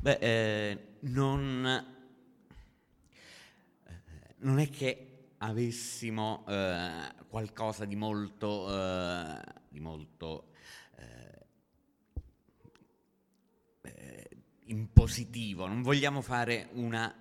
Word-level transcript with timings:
Beh, 0.00 0.18
eh, 0.20 0.78
non, 1.00 1.66
eh, 3.84 3.92
non 4.36 4.60
è 4.60 4.70
che 4.70 5.32
avessimo 5.38 6.44
eh, 6.46 7.14
qualcosa 7.26 7.84
di 7.84 7.96
molto, 7.96 8.72
eh, 8.72 9.42
di 9.68 9.80
molto 9.80 10.52
eh, 10.98 11.46
eh, 13.82 14.28
in 14.66 14.92
positivo, 14.92 15.66
non 15.66 15.82
vogliamo 15.82 16.20
fare 16.20 16.68
una 16.74 17.12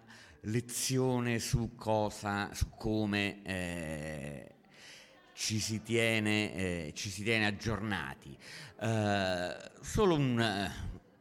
lezione 0.42 1.40
su 1.40 1.74
cosa, 1.74 2.54
su 2.54 2.70
come 2.70 4.54
ci 5.34 5.60
si 5.60 5.82
tiene, 5.82 6.92
ci 6.94 7.10
si 7.10 7.24
tiene 7.24 7.48
aggiornati. 7.48 8.38
Solo 9.82 10.16
un, 10.16 10.72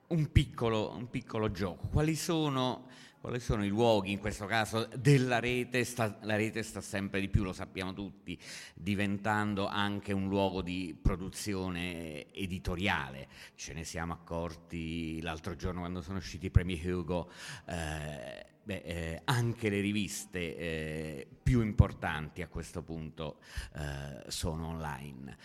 un, 0.08 0.30
piccolo, 0.30 0.94
un, 0.94 1.08
piccolo, 1.08 1.50
gioco. 1.50 1.88
Quali 1.88 2.14
sono, 2.14 2.86
quali 3.20 3.40
sono, 3.40 3.64
i 3.64 3.68
luoghi, 3.68 4.12
in 4.12 4.18
questo 4.18 4.46
caso, 4.46 4.88
della 4.96 5.40
rete? 5.40 5.84
Sta, 5.84 6.18
la 6.22 6.36
rete 6.36 6.62
sta 6.62 6.80
sempre 6.80 7.20
di 7.20 7.28
più, 7.28 7.42
lo 7.42 7.52
sappiamo 7.52 7.92
tutti, 7.92 8.38
diventando 8.74 9.66
anche 9.66 10.12
un 10.12 10.28
luogo 10.28 10.62
di 10.62 10.96
produzione 11.00 12.32
editoriale. 12.32 13.28
Ce 13.54 13.72
ne 13.72 13.84
siamo 13.84 14.12
accorti 14.12 15.20
l'altro 15.22 15.56
giorno 15.56 15.80
quando 15.80 16.02
sono 16.02 16.18
usciti 16.18 16.46
i 16.46 16.50
premi 16.50 16.80
Hugo. 16.84 17.30
Eh, 17.66 18.54
Beh, 18.66 18.82
eh, 18.84 19.20
anche 19.26 19.70
le 19.70 19.80
riviste 19.80 20.56
eh, 20.56 21.28
più 21.40 21.62
importanti 21.62 22.42
a 22.42 22.48
questo 22.48 22.82
punto 22.82 23.38
eh, 23.76 24.24
sono 24.26 24.66
online. 24.66 25.36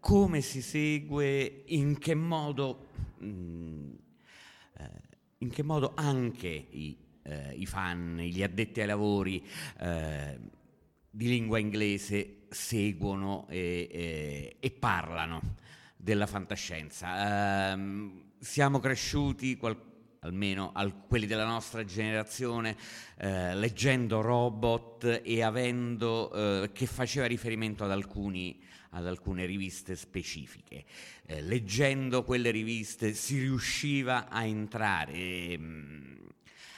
Eh, 0.00 0.08
come 0.10 0.40
si 0.40 0.62
segue, 0.62 1.62
in 1.66 1.98
che 1.98 2.14
modo, 2.14 2.88
mh, 3.18 3.26
mm, 3.26 3.90
eh, 4.78 4.90
in 5.38 5.50
che 5.50 5.62
modo 5.62 5.92
anche 5.94 6.48
i, 6.48 6.96
eh, 7.22 7.54
i, 7.54 7.66
fan, 7.66 8.16
gli 8.16 8.42
addetti 8.42 8.80
ai 8.80 8.86
lavori 8.86 9.42
di 11.12 11.26
lingua 11.26 11.58
inglese 11.58 12.42
seguono 12.48 13.46
e, 13.48 14.56
e 14.58 14.70
parlano 14.70 15.56
della 15.96 16.26
fantascienza. 16.26 17.72
Ehm, 17.72 18.32
siamo 18.38 18.78
cresciuti, 18.78 19.56
qual- 19.56 19.88
almeno 20.20 20.72
al, 20.74 21.06
quelli 21.06 21.26
della 21.26 21.44
nostra 21.46 21.84
generazione, 21.84 22.76
eh, 23.16 23.54
leggendo 23.54 24.20
Robot 24.20 25.22
e 25.24 25.42
avendo, 25.42 26.32
eh, 26.62 26.72
che 26.72 26.86
faceva 26.86 27.26
riferimento 27.26 27.84
ad, 27.84 27.90
alcuni, 27.90 28.58
ad 28.90 29.06
alcune 29.06 29.44
riviste 29.44 29.96
specifiche. 29.96 30.84
Eh, 31.26 31.42
leggendo 31.42 32.24
quelle 32.24 32.50
riviste 32.50 33.12
si 33.12 33.38
riusciva 33.38 34.28
a 34.28 34.44
entrare, 34.44 35.12
ehm, 35.12 36.18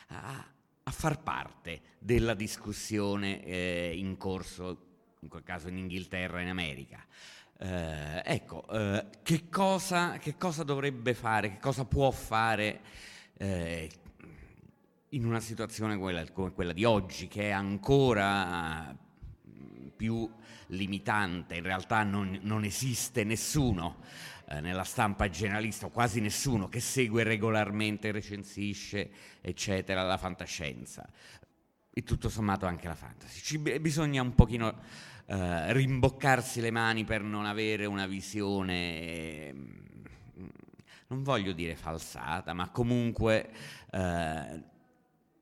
a, 0.08 0.46
a, 0.82 0.90
far 0.90 1.22
parte 1.22 1.80
della 1.98 2.34
discussione 2.34 3.44
eh, 3.44 3.92
in 3.96 4.16
corso, 4.16 4.86
in 5.20 5.28
quel 5.28 5.42
caso 5.42 5.68
in 5.68 5.78
Inghilterra 5.78 6.40
e 6.40 6.42
in 6.42 6.48
America. 6.48 7.04
Eh, 7.58 8.22
ecco, 8.24 8.66
eh, 8.68 9.06
che 9.22 9.48
cosa, 9.48 10.18
che 10.18 10.36
cosa 10.36 10.64
dovrebbe 10.64 11.14
fare, 11.14 11.50
che 11.50 11.58
cosa 11.58 11.84
può 11.84 12.10
fare 12.10 12.80
eh, 13.38 13.88
in 15.10 15.24
una 15.24 15.40
situazione 15.40 15.96
come 16.32 16.52
quella 16.52 16.72
di 16.72 16.84
oggi, 16.84 17.28
che 17.28 17.48
è 17.48 17.50
ancora 17.50 18.96
più 20.02 20.28
limitante, 20.66 21.54
in 21.54 21.62
realtà 21.62 22.02
non, 22.02 22.36
non 22.42 22.64
esiste 22.64 23.22
nessuno 23.22 23.98
eh, 24.48 24.60
nella 24.60 24.82
stampa 24.82 25.30
generalista, 25.30 25.86
o 25.86 25.90
quasi 25.90 26.18
nessuno, 26.20 26.68
che 26.68 26.80
segue 26.80 27.22
regolarmente, 27.22 28.10
recensisce, 28.10 29.10
eccetera, 29.40 30.02
la 30.02 30.16
fantascienza. 30.16 31.08
E 31.92 32.02
tutto 32.02 32.28
sommato 32.28 32.66
anche 32.66 32.88
la 32.88 32.96
fantasy. 32.96 33.40
Ci, 33.42 33.58
bisogna 33.78 34.22
un 34.22 34.34
pochino 34.34 34.76
eh, 35.26 35.72
rimboccarsi 35.72 36.60
le 36.60 36.72
mani 36.72 37.04
per 37.04 37.22
non 37.22 37.46
avere 37.46 37.86
una 37.86 38.08
visione 38.08 39.54
non 41.06 41.22
voglio 41.22 41.52
dire 41.52 41.76
falsata, 41.76 42.54
ma 42.54 42.70
comunque 42.70 43.50
eh, 43.92 44.62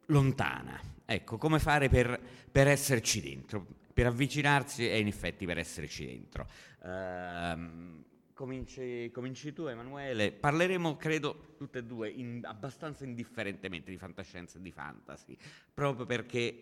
lontana. 0.07 0.79
Ecco, 1.07 1.39
come 1.39 1.59
fare 1.59 1.89
per, 1.89 2.21
per, 2.53 2.67
esserci 2.67 3.21
dentro, 3.21 3.67
per 4.01 4.09
avvicinarsi 4.09 4.89
e 4.89 4.99
in 4.99 5.09
effetti 5.09 5.45
per 5.45 5.59
esserci 5.59 6.07
dentro. 6.07 6.49
Eh, 6.83 8.03
cominci, 8.33 9.11
cominci, 9.13 9.53
tu 9.53 9.67
Emanuele, 9.67 10.33
parleremo 10.33 10.97
credo 10.97 11.55
tutte 11.59 11.81
e 11.81 11.85
due 11.85 12.09
in, 12.09 12.41
abbastanza 12.45 13.05
indifferentemente 13.05 13.91
di 13.91 13.99
fantascienza 13.99 14.57
e 14.57 14.63
di 14.63 14.73
fantasy, 14.73 15.37
proprio 15.75 16.07
perché... 16.07 16.59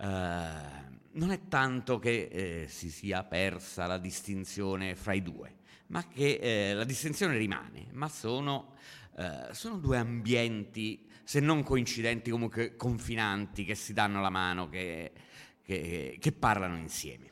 Uh, 0.00 0.98
non 1.12 1.30
è 1.30 1.46
tanto 1.48 1.98
che 1.98 2.28
eh, 2.32 2.66
si 2.68 2.90
sia 2.90 3.22
persa 3.22 3.84
la 3.84 3.98
distinzione 3.98 4.94
fra 4.94 5.12
i 5.12 5.20
due, 5.20 5.56
ma 5.88 6.08
che 6.08 6.38
eh, 6.40 6.72
la 6.72 6.84
distinzione 6.84 7.36
rimane, 7.36 7.88
ma 7.92 8.08
sono, 8.08 8.76
eh, 9.18 9.48
sono, 9.52 9.76
due 9.76 9.98
ambienti, 9.98 11.06
se 11.22 11.40
non 11.40 11.62
coincidenti, 11.62 12.30
comunque 12.30 12.76
confinanti, 12.76 13.66
che 13.66 13.74
si 13.74 13.92
danno 13.92 14.22
la 14.22 14.30
mano, 14.30 14.70
che, 14.70 15.12
che, 15.70 16.16
che 16.18 16.32
parlano 16.32 16.76
insieme. 16.78 17.29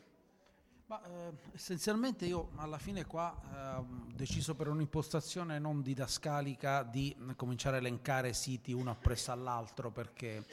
Ma, 0.88 1.02
eh, 1.04 1.32
essenzialmente 1.52 2.24
io 2.24 2.48
alla 2.56 2.78
fine 2.78 3.04
qua 3.04 3.38
eh, 3.52 3.76
ho 3.76 3.86
deciso 4.14 4.54
per 4.54 4.68
un'impostazione 4.68 5.58
non 5.58 5.82
didascalica 5.82 6.82
di 6.82 7.14
cominciare 7.36 7.76
a 7.76 7.80
elencare 7.80 8.32
siti 8.32 8.72
uno 8.72 8.92
appresso 8.92 9.30
all'altro 9.30 9.90
perché 9.90 10.46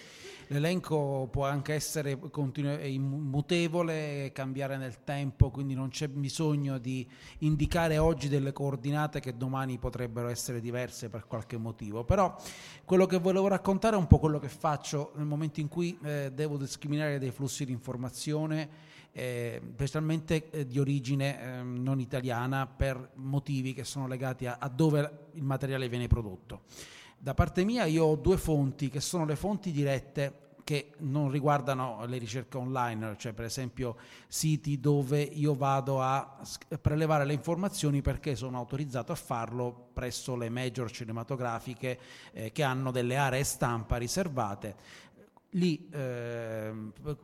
l'elenco 0.47 1.29
può 1.31 1.45
anche 1.45 1.73
essere 1.73 2.19
continu- 2.19 2.83
immutevole, 2.83 4.31
cambiare 4.33 4.75
nel 4.75 5.05
tempo, 5.05 5.51
quindi 5.51 5.73
non 5.73 5.87
c'è 5.87 6.09
bisogno 6.09 6.79
di 6.79 7.09
indicare 7.39 7.97
oggi 7.97 8.27
delle 8.27 8.51
coordinate 8.51 9.21
che 9.21 9.37
domani 9.37 9.77
potrebbero 9.77 10.27
essere 10.27 10.59
diverse 10.59 11.07
per 11.07 11.27
qualche 11.27 11.55
motivo. 11.55 12.03
Però 12.03 12.35
quello 12.83 13.05
che 13.05 13.19
volevo 13.19 13.47
raccontare 13.47 13.95
è 13.95 13.99
un 13.99 14.07
po' 14.07 14.19
quello 14.19 14.39
che 14.39 14.49
faccio 14.49 15.13
nel 15.15 15.27
momento 15.27 15.61
in 15.61 15.69
cui 15.69 15.97
eh, 16.03 16.29
devo 16.33 16.57
discriminare 16.57 17.19
dei 17.19 17.31
flussi 17.31 17.63
di 17.63 17.71
informazione 17.71 18.94
eh, 19.17 19.61
specialmente 19.73 20.49
di 20.67 20.77
origine 20.77 21.41
eh, 21.41 21.63
non 21.63 22.01
italiana 22.01 22.67
per 22.67 23.11
motivi 23.13 23.73
che 23.73 23.85
sono 23.85 24.07
legati 24.07 24.45
a, 24.45 24.57
a, 24.59 24.67
dove 24.67 25.29
il 25.35 25.43
materiale 25.43 25.87
viene 25.87 26.07
prodotto. 26.07 26.63
Da 27.17 27.33
parte 27.33 27.63
mia 27.63 27.85
io 27.85 28.03
ho 28.03 28.15
due 28.17 28.35
fonti 28.35 28.89
che 28.89 28.99
sono 28.99 29.23
le 29.23 29.37
fonti 29.37 29.71
dirette 29.71 30.43
che 30.65 30.93
non 30.97 31.29
riguardano 31.29 32.03
le 32.07 32.17
ricerche 32.17 32.57
online, 32.57 33.15
cioè 33.17 33.33
per 33.33 33.45
esempio 33.45 33.97
siti 34.27 34.79
dove 34.79 35.21
io 35.21 35.53
vado 35.53 36.01
a 36.01 36.39
prelevare 36.81 37.23
le 37.23 37.33
informazioni 37.33 38.01
perché 38.01 38.35
sono 38.35 38.57
autorizzato 38.57 39.11
a 39.11 39.15
farlo 39.15 39.89
presso 39.93 40.35
le 40.35 40.49
major 40.49 40.89
cinematografiche 40.89 41.99
eh, 42.33 42.51
che 42.51 42.63
hanno 42.63 42.89
delle 42.89 43.15
aree 43.15 43.43
stampa 43.43 43.97
riservate 43.97 44.75
lì 45.55 45.87
eh, 45.91 46.71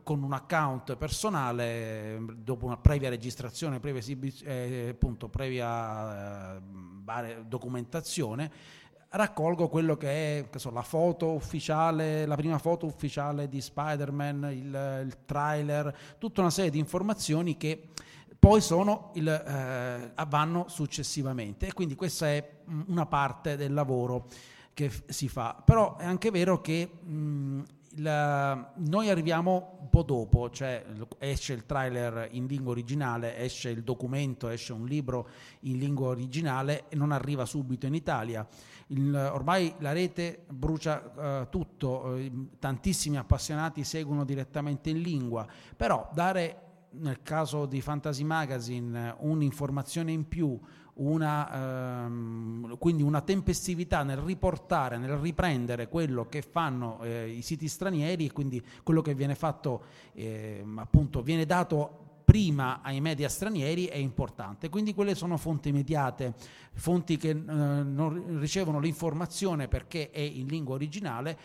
con 0.02 0.22
un 0.22 0.32
account 0.32 0.96
personale, 0.96 2.18
dopo 2.36 2.66
una 2.66 2.76
previa 2.76 3.08
registrazione, 3.08 3.80
previa, 3.80 4.02
eh, 4.44 4.88
appunto, 4.90 5.28
previa 5.28 6.56
eh, 6.56 7.44
documentazione, 7.44 8.50
raccolgo 9.10 9.68
quello 9.68 9.96
che 9.96 10.38
è 10.38 10.48
che 10.48 10.58
so, 10.58 10.70
la 10.70 10.82
foto 10.82 11.32
ufficiale, 11.32 12.24
la 12.24 12.36
prima 12.36 12.58
foto 12.58 12.86
ufficiale 12.86 13.48
di 13.48 13.60
Spider-Man, 13.60 14.48
il, 14.50 15.02
il 15.06 15.16
trailer, 15.26 15.94
tutta 16.18 16.40
una 16.40 16.50
serie 16.50 16.70
di 16.70 16.78
informazioni 16.78 17.56
che 17.58 17.88
poi 18.38 18.60
sono 18.60 19.10
il, 19.14 19.28
eh, 19.28 20.24
vanno 20.26 20.66
successivamente 20.68 21.66
e 21.66 21.72
quindi 21.74 21.94
questa 21.94 22.28
è 22.28 22.60
una 22.86 23.06
parte 23.06 23.56
del 23.56 23.74
lavoro 23.74 24.26
che 24.72 24.88
f- 24.88 25.02
si 25.08 25.28
fa. 25.28 25.62
Però 25.64 25.96
è 25.96 26.06
anche 26.06 26.30
vero 26.30 26.60
che 26.60 26.88
mh, 27.02 27.62
il, 27.94 28.70
noi 28.74 29.10
arriviamo 29.10 29.78
un 29.80 29.88
po' 29.88 30.02
dopo, 30.02 30.50
cioè 30.50 30.84
esce 31.18 31.52
il 31.52 31.66
trailer 31.66 32.28
in 32.32 32.46
lingua 32.46 32.72
originale, 32.72 33.36
esce 33.38 33.70
il 33.70 33.82
documento, 33.82 34.48
esce 34.48 34.72
un 34.72 34.86
libro 34.86 35.28
in 35.60 35.78
lingua 35.78 36.08
originale 36.08 36.88
e 36.88 36.96
non 36.96 37.12
arriva 37.12 37.44
subito 37.44 37.86
in 37.86 37.94
Italia. 37.94 38.46
Il, 38.88 39.14
ormai 39.14 39.74
la 39.78 39.92
rete 39.92 40.44
brucia 40.48 41.42
uh, 41.42 41.48
tutto, 41.48 42.14
uh, 42.16 42.48
tantissimi 42.58 43.16
appassionati 43.16 43.84
seguono 43.84 44.24
direttamente 44.24 44.90
in 44.90 45.00
lingua, 45.00 45.46
però 45.76 46.08
dare 46.12 46.70
nel 46.92 47.22
caso 47.22 47.66
di 47.66 47.80
Fantasy 47.80 48.22
Magazine 48.22 49.14
un'informazione 49.20 50.12
in 50.12 50.28
più, 50.28 50.58
una, 50.94 52.04
ehm, 52.04 52.78
quindi 52.78 53.02
una 53.02 53.20
tempestività 53.22 54.02
nel 54.02 54.18
riportare, 54.18 54.98
nel 54.98 55.16
riprendere 55.16 55.88
quello 55.88 56.28
che 56.28 56.42
fanno 56.42 57.02
eh, 57.02 57.30
i 57.30 57.42
siti 57.42 57.68
stranieri 57.68 58.26
e 58.26 58.32
quindi 58.32 58.62
quello 58.82 59.00
che 59.00 59.14
viene 59.14 59.34
fatto, 59.34 59.84
eh, 60.12 60.64
appunto, 60.76 61.22
viene 61.22 61.46
dato 61.46 62.02
prima 62.24 62.80
ai 62.82 63.00
media 63.00 63.28
stranieri 63.28 63.86
è 63.86 63.96
importante. 63.96 64.68
Quindi 64.68 64.94
quelle 64.94 65.14
sono 65.14 65.36
fonti 65.36 65.68
immediate, 65.68 66.34
fonti 66.72 67.16
che 67.16 67.30
eh, 67.30 67.34
non 67.34 68.38
ricevono 68.38 68.78
l'informazione 68.80 69.68
perché 69.68 70.10
è 70.10 70.20
in 70.20 70.46
lingua 70.46 70.74
originale 70.74 71.38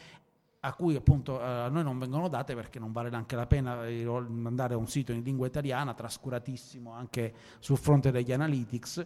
a 0.68 0.74
cui 0.74 0.96
appunto 0.96 1.40
eh, 1.40 1.44
a 1.44 1.70
noi 1.70 1.84
non 1.84 1.98
vengono 1.98 2.28
date 2.28 2.54
perché 2.56 2.80
non 2.80 2.92
vale 2.92 3.10
neanche 3.10 3.36
la 3.36 3.48
pena 3.48 3.80
andare 3.82 4.74
a 4.74 4.78
un 4.78 4.88
sito 4.88 5.12
in 5.12 5.24
lingua 5.24 5.48
italiana, 5.48 5.94
trascuratissimo 5.94 6.92
anche 6.92 7.34
sul 7.60 7.78
fronte 7.78 8.12
degli 8.12 8.32
analytics, 8.32 9.06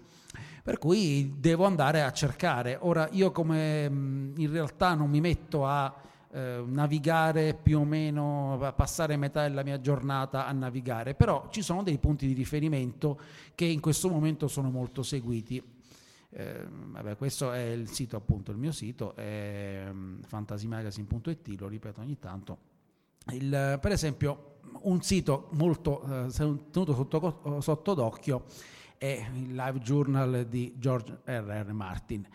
per 0.63 0.77
cui 0.77 1.35
devo 1.37 1.65
andare 1.65 2.03
a 2.03 2.11
cercare. 2.11 2.77
Ora 2.81 3.07
io 3.11 3.31
come 3.31 3.85
in 3.85 4.51
realtà 4.51 4.93
non 4.93 5.09
mi 5.09 5.21
metto 5.21 5.65
a 5.65 5.93
eh, 6.31 6.63
navigare 6.65 7.53
più 7.53 7.79
o 7.79 7.83
meno, 7.83 8.57
a 8.61 8.73
passare 8.73 9.17
metà 9.17 9.43
della 9.43 9.63
mia 9.63 9.79
giornata 9.79 10.47
a 10.47 10.51
navigare, 10.51 11.13
però 11.13 11.47
ci 11.49 11.61
sono 11.61 11.83
dei 11.83 11.97
punti 11.97 12.25
di 12.25 12.33
riferimento 12.33 13.19
che 13.53 13.65
in 13.65 13.79
questo 13.79 14.09
momento 14.09 14.47
sono 14.47 14.69
molto 14.69 15.03
seguiti. 15.03 15.79
Eh, 16.33 16.65
vabbè, 16.67 17.17
questo 17.17 17.51
è 17.51 17.61
il 17.61 17.89
sito, 17.89 18.15
appunto, 18.15 18.51
il 18.51 18.57
mio 18.57 18.71
sito, 18.71 19.15
è 19.15 19.85
um, 19.89 20.21
fantasymagazine.it, 20.21 21.59
lo 21.59 21.67
ripeto 21.67 22.01
ogni 22.01 22.17
tanto. 22.19 22.57
Il, 23.31 23.77
per 23.81 23.91
esempio, 23.91 24.59
un 24.81 25.01
sito 25.01 25.49
molto 25.51 26.01
eh, 26.03 26.31
tenuto 26.31 26.93
sotto, 26.93 27.59
sotto 27.61 27.93
d'occhio 27.93 28.45
è 28.97 29.27
il 29.33 29.53
Live 29.53 29.79
Journal 29.79 30.45
di 30.47 30.73
George 30.77 31.21
R. 31.25 31.65
R. 31.67 31.71
Martin 31.73 32.27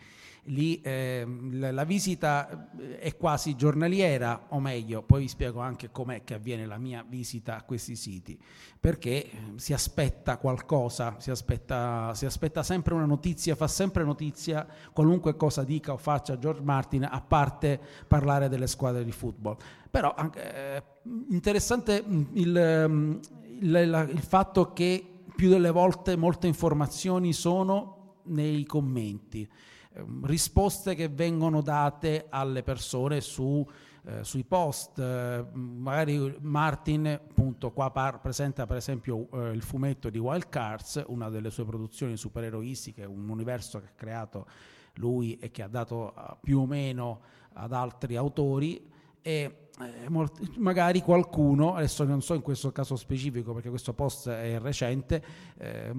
lì 0.47 0.81
eh, 0.81 1.25
la 1.51 1.83
visita 1.83 2.69
eh, 2.77 2.99
è 2.99 3.15
quasi 3.15 3.55
giornaliera, 3.55 4.47
o 4.49 4.59
meglio, 4.59 5.01
poi 5.01 5.21
vi 5.21 5.27
spiego 5.27 5.59
anche 5.59 5.89
com'è 5.91 6.23
che 6.23 6.35
avviene 6.35 6.65
la 6.65 6.77
mia 6.77 7.05
visita 7.07 7.57
a 7.57 7.63
questi 7.63 7.95
siti, 7.95 8.39
perché 8.79 9.09
eh, 9.09 9.31
si 9.55 9.73
aspetta 9.73 10.37
qualcosa, 10.37 11.15
si 11.19 11.31
aspetta, 11.31 12.13
si 12.13 12.25
aspetta 12.25 12.63
sempre 12.63 12.93
una 12.93 13.05
notizia, 13.05 13.55
fa 13.55 13.67
sempre 13.67 14.03
notizia 14.03 14.67
qualunque 14.93 15.35
cosa 15.35 15.63
dica 15.63 15.93
o 15.93 15.97
faccia 15.97 16.37
George 16.37 16.61
Martin, 16.61 17.03
a 17.03 17.21
parte 17.21 17.79
parlare 18.07 18.49
delle 18.49 18.67
squadre 18.67 19.03
di 19.03 19.11
football. 19.11 19.57
Però 19.89 20.13
eh, 20.35 20.83
interessante 21.29 22.03
mm, 22.05 22.23
il, 22.33 22.85
mm, 22.87 23.19
il, 23.61 24.09
il 24.11 24.21
fatto 24.21 24.73
che 24.73 25.13
più 25.35 25.49
delle 25.49 25.71
volte 25.71 26.15
molte 26.15 26.47
informazioni 26.47 27.33
sono 27.33 28.21
nei 28.25 28.65
commenti. 28.65 29.47
Ehm, 29.97 30.25
risposte 30.25 30.95
che 30.95 31.07
vengono 31.07 31.61
date 31.61 32.27
alle 32.29 32.63
persone 32.63 33.21
su, 33.21 33.67
eh, 34.05 34.23
sui 34.23 34.43
post. 34.43 34.99
Eh, 34.99 35.45
magari 35.53 36.35
Martin, 36.41 37.07
appunto, 37.07 37.71
qua 37.71 37.91
par- 37.91 38.19
presenta 38.21 38.65
per 38.65 38.77
esempio 38.77 39.27
eh, 39.31 39.51
il 39.51 39.61
fumetto 39.63 40.09
di 40.09 40.19
Wild 40.19 40.49
Cards, 40.49 41.03
una 41.07 41.29
delle 41.29 41.49
sue 41.49 41.65
produzioni 41.65 42.15
supereroistiche, 42.15 43.05
un 43.05 43.29
universo 43.29 43.79
che 43.79 43.87
ha 43.87 43.95
creato 43.95 44.47
lui 44.95 45.37
e 45.37 45.51
che 45.51 45.61
ha 45.61 45.67
dato 45.67 46.13
uh, 46.15 46.37
più 46.41 46.59
o 46.59 46.65
meno 46.65 47.21
ad 47.53 47.71
altri 47.71 48.15
autori. 48.15 48.89
E 49.21 49.66
eh, 49.79 50.09
magari 50.57 51.01
qualcuno, 51.01 51.75
adesso 51.75 52.03
non 52.03 52.21
so 52.21 52.33
in 52.33 52.41
questo 52.41 52.71
caso 52.71 52.95
specifico 52.95 53.53
perché 53.53 53.69
questo 53.69 53.93
post 53.93 54.29
è 54.29 54.57
recente, 54.59 55.23
eh, 55.57 55.93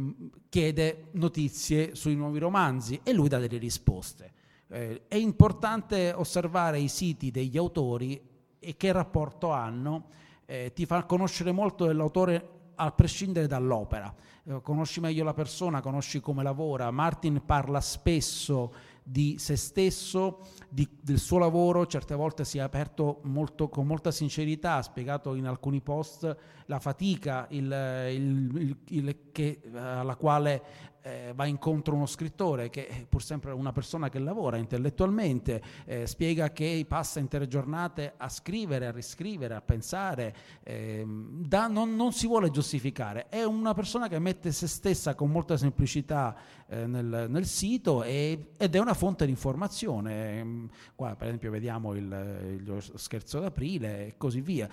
chiede 0.49 1.07
notizie 1.13 1.95
sui 1.95 2.17
nuovi 2.17 2.39
romanzi 2.39 3.01
e 3.03 3.13
lui 3.13 3.29
dà 3.29 3.39
delle 3.39 3.59
risposte. 3.59 4.33
Eh, 4.69 5.03
è 5.07 5.15
importante 5.15 6.13
osservare 6.13 6.81
i 6.81 6.89
siti 6.89 7.31
degli 7.31 7.57
autori 7.57 8.21
e 8.59 8.77
che 8.77 8.91
rapporto 8.91 9.51
hanno, 9.51 10.07
eh, 10.45 10.73
ti 10.75 10.85
fa 10.85 11.05
conoscere 11.05 11.53
molto 11.53 11.87
dell'autore 11.87 12.57
a 12.75 12.91
prescindere 12.91 13.47
dall'opera. 13.47 14.13
Eh, 14.45 14.61
conosci 14.63 15.01
meglio 15.01 15.25
la 15.25 15.35
persona, 15.35 15.81
conosci 15.81 16.21
come 16.21 16.43
lavora. 16.43 16.91
Martin 16.91 17.43
parla 17.45 17.81
spesso 17.81 18.73
di 19.11 19.39
se 19.39 19.57
stesso, 19.57 20.41
di, 20.69 20.87
del 21.01 21.19
suo 21.19 21.39
lavoro, 21.39 21.87
certe 21.87 22.15
volte 22.15 22.45
si 22.45 22.59
è 22.59 22.61
aperto 22.61 23.21
molto, 23.25 23.71
con 23.71 23.87
molta 23.87 24.11
sincerità, 24.11 24.75
ha 24.75 24.83
spiegato 24.83 25.35
in 25.35 25.47
alcuni 25.47 25.81
post 25.81 26.37
la 26.67 26.79
fatica 26.79 27.47
il, 27.51 27.65
il, 28.11 28.77
il, 28.89 29.17
che, 29.33 29.63
alla 29.73 30.17
quale 30.17 30.63
eh, 31.03 31.33
va 31.35 31.47
incontro 31.47 31.95
uno 31.95 32.07
scrittore 32.07 32.71
che 32.71 32.87
è 32.87 33.07
pur 33.09 33.23
sempre 33.23 33.53
una 33.53 33.73
persona 33.73 34.09
che 34.09 34.19
lavora 34.19 34.57
intellettualmente, 34.57 35.63
eh, 35.85 36.07
spiega 36.07 36.53
che 36.53 36.85
passa 36.87 37.21
intere 37.21 37.47
giornate 37.47 38.15
a 38.17 38.29
scrivere, 38.29 38.87
a 38.87 38.91
riscrivere, 38.91 39.55
a 39.55 39.61
pensare, 39.61 40.35
eh, 40.63 41.05
da, 41.07 41.67
non, 41.69 41.97
non, 41.97 42.13
si 42.13 42.27
vuole 42.27 42.51
giustificare, 42.51 43.29
è 43.29 43.43
una 43.45 43.75
persona 43.75 44.09
che 44.09 44.19
mette 44.19 44.53
se 44.53 44.67
stessa 44.67 45.15
con 45.15 45.31
molta 45.31 45.57
semplicità 45.57 46.37
eh, 46.69 46.87
nel, 46.87 47.27
nel, 47.29 47.47
sito 47.47 48.03
e, 48.03 48.53
ed 48.57 48.75
è 48.75 48.79
una 48.79 48.95
fonte 48.95 49.25
di 49.25 49.31
informazione. 49.31 50.39
Ehm, 50.39 50.71
qua 50.95 51.15
per 51.15 51.29
esempio 51.29 51.51
vediamo 51.51 51.95
il, 51.95 52.63
lo 52.65 52.81
scherzo 52.81 53.41
d'aprile 53.41 54.07
e 54.07 54.15
così 54.17 54.41
via. 54.41 54.69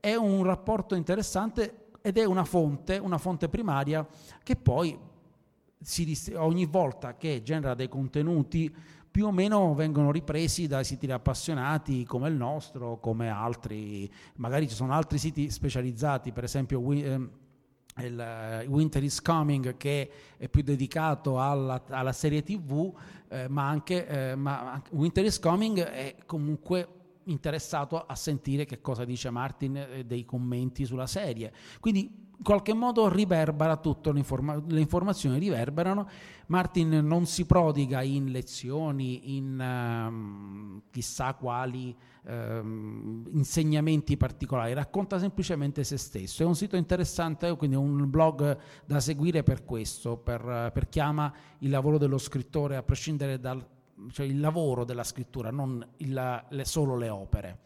È 0.00 0.14
un 0.14 0.42
rapporto 0.44 0.94
interessante 0.94 1.84
ed 2.00 2.18
è 2.18 2.24
una 2.24 2.44
fonte, 2.44 2.98
una 2.98 3.18
fonte 3.18 3.48
primaria 3.48 4.06
che 4.42 4.54
poi 4.54 4.96
si, 5.86 6.32
ogni 6.34 6.66
volta 6.66 7.16
che 7.16 7.42
genera 7.44 7.74
dei 7.74 7.88
contenuti 7.88 8.74
più 9.08 9.26
o 9.26 9.32
meno 9.32 9.72
vengono 9.74 10.10
ripresi 10.10 10.66
da 10.66 10.82
siti 10.82 11.10
appassionati 11.10 12.04
come 12.04 12.28
il 12.28 12.34
nostro, 12.34 12.98
come 12.98 13.30
altri, 13.30 14.10
magari 14.36 14.68
ci 14.68 14.74
sono 14.74 14.92
altri 14.92 15.16
siti 15.16 15.48
specializzati, 15.48 16.32
per 16.32 16.44
esempio 16.44 16.92
ehm, 16.92 17.30
il 17.98 18.20
eh, 18.20 18.66
Winter 18.66 19.02
is 19.02 19.22
Coming 19.22 19.76
che 19.76 20.10
è 20.36 20.48
più 20.48 20.62
dedicato 20.62 21.40
alla, 21.40 21.82
alla 21.88 22.12
serie 22.12 22.42
tv, 22.42 22.92
eh, 23.28 23.48
ma 23.48 23.68
anche 23.68 24.06
eh, 24.06 24.34
ma 24.34 24.82
Winter 24.90 25.24
is 25.24 25.38
Coming 25.38 25.80
è 25.80 26.16
comunque 26.26 26.88
interessato 27.26 28.04
a 28.04 28.14
sentire 28.14 28.64
che 28.64 28.80
cosa 28.80 29.04
dice 29.04 29.30
Martin 29.30 29.76
eh, 29.76 30.04
dei 30.04 30.24
commenti 30.24 30.84
sulla 30.84 31.06
serie. 31.06 31.52
Quindi 31.80 32.00
in 32.02 32.25
qualche 32.42 32.74
modo 32.74 33.08
riverbera 33.08 33.76
tutto, 33.76 34.12
le 34.12 34.80
informazioni 34.80 35.38
riverberano. 35.38 36.08
Martin 36.48 36.88
non 37.04 37.26
si 37.26 37.44
prodiga 37.44 38.02
in 38.02 38.30
lezioni, 38.30 39.36
in 39.36 39.58
um, 39.58 40.82
chissà 40.90 41.34
quali 41.34 41.96
um, 42.24 43.24
insegnamenti 43.32 44.16
particolari, 44.16 44.72
racconta 44.72 45.18
semplicemente 45.18 45.82
se 45.82 45.96
stesso. 45.96 46.42
È 46.42 46.46
un 46.46 46.54
sito 46.54 46.76
interessante, 46.76 47.56
quindi 47.56 47.76
un 47.76 48.08
blog 48.08 48.56
da 48.84 49.00
seguire 49.00 49.42
per 49.42 49.64
questo, 49.64 50.16
per, 50.16 50.70
per 50.72 50.88
chi 50.88 51.00
ama 51.00 51.32
il 51.58 51.70
lavoro 51.70 51.98
dello 51.98 52.18
scrittore, 52.18 52.76
a 52.76 52.82
prescindere 52.82 53.40
dal 53.40 53.64
cioè 54.12 54.26
il 54.26 54.40
lavoro 54.40 54.84
della 54.84 55.04
scrittura, 55.04 55.50
non 55.50 55.84
il, 55.98 56.44
le, 56.48 56.64
solo 56.64 56.96
le 56.96 57.08
opere. 57.08 57.58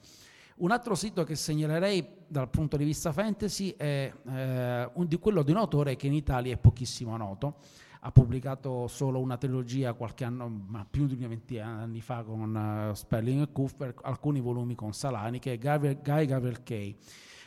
Un 0.61 0.73
altro 0.73 0.95
sito 0.95 1.25
che 1.25 1.37
segnalerei 1.37 2.07
dal 2.26 2.50
punto 2.50 2.76
di 2.76 2.85
vista 2.85 3.12
fantasy 3.12 3.75
è 3.79 4.12
eh, 4.26 4.90
un, 4.93 5.07
di 5.07 5.19
quello 5.19 5.43
di 5.43 5.52
un 5.52 5.57
autore 5.57 5.97
che 5.97 6.07
in 6.07 6.12
Italia 6.12 6.52
è 6.52 6.59
pochissimo 6.59 7.17
noto, 7.17 7.61
ha 8.00 8.12
pubblicato 8.12 8.87
solo 8.87 9.21
una 9.21 9.38
trilogia 9.38 9.95
qualche 9.95 10.25
anno, 10.25 10.49
ma 10.49 10.87
più 10.88 11.07
di 11.07 11.17
20 11.17 11.59
anni 11.61 12.02
fa 12.02 12.25
con 12.25 12.90
uh, 12.90 12.95
Spelling 12.95 13.40
e 13.40 13.52
Cooper, 13.52 13.95
alcuni 14.02 14.40
volumi 14.40 14.75
con 14.75 14.93
Salani, 14.93 15.38
che 15.38 15.55
è 15.55 15.59
Guy, 15.59 15.99
Guy 16.02 16.26
Gabriel 16.26 16.62
Kay, 16.62 16.95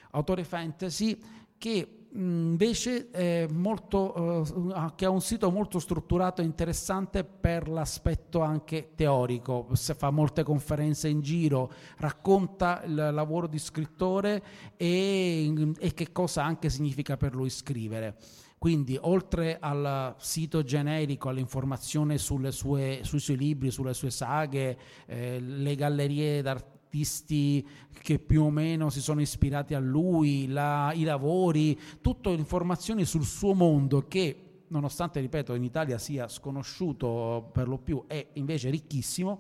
autore 0.10 0.44
fantasy 0.44 1.16
che 1.60 2.03
invece 2.16 3.10
è 3.10 3.48
molto, 3.52 4.44
eh, 4.76 4.92
che 4.96 5.06
ha 5.06 5.10
un 5.10 5.22
sito 5.22 5.50
molto 5.50 5.80
strutturato 5.80 6.42
e 6.42 6.46
interessante 6.46 7.24
per 7.24 7.68
l'aspetto 7.68 8.42
anche 8.42 8.92
teorico, 8.96 9.68
Se 9.74 9.94
fa 9.94 10.10
molte 10.10 10.44
conferenze 10.44 11.08
in 11.08 11.22
giro, 11.22 11.72
racconta 11.98 12.84
il 12.86 12.94
lavoro 12.96 13.48
di 13.48 13.60
scrittore 13.60 14.44
e, 14.78 15.72
e 15.80 15.94
che 15.94 16.12
cosa 16.12 16.44
anche 16.44 16.70
significa 16.70 17.18
per 17.18 17.34
lui 17.34 17.50
scrivere. 17.50 18.18
Quindi 18.58 18.98
oltre 19.02 19.58
al 19.60 20.16
sito 20.20 20.64
generico, 20.64 21.28
all'informazione 21.28 22.18
sue, 22.18 22.52
sui 22.52 23.20
suoi 23.20 23.36
libri, 23.36 23.72
sulle 23.72 23.94
sue 23.94 24.10
saghe, 24.10 24.78
eh, 25.06 25.38
le 25.42 25.76
gallerie 25.76 26.42
d'arte, 26.42 26.73
artisti 26.94 27.68
che 28.04 28.20
più 28.20 28.44
o 28.44 28.50
meno 28.52 28.92
si 28.92 29.02
sono 29.02 29.20
ispirati 29.20 29.74
a 29.74 29.80
lui, 29.80 30.48
la, 30.48 30.92
i 30.94 31.04
lavori, 31.04 31.80
tutte 32.02 32.30
informazioni 32.30 33.04
sul 33.04 33.24
suo 33.24 33.56
mondo 33.56 34.08
che 34.08 34.66
nonostante, 34.68 35.20
ripeto, 35.20 35.56
in 35.56 35.64
Italia 35.64 35.98
sia 35.98 36.28
sconosciuto 36.28 37.50
per 37.52 37.68
lo 37.68 37.80
più, 37.80 38.04
è 38.08 38.28
invece 38.34 38.70
ricchissimo, 38.70 39.40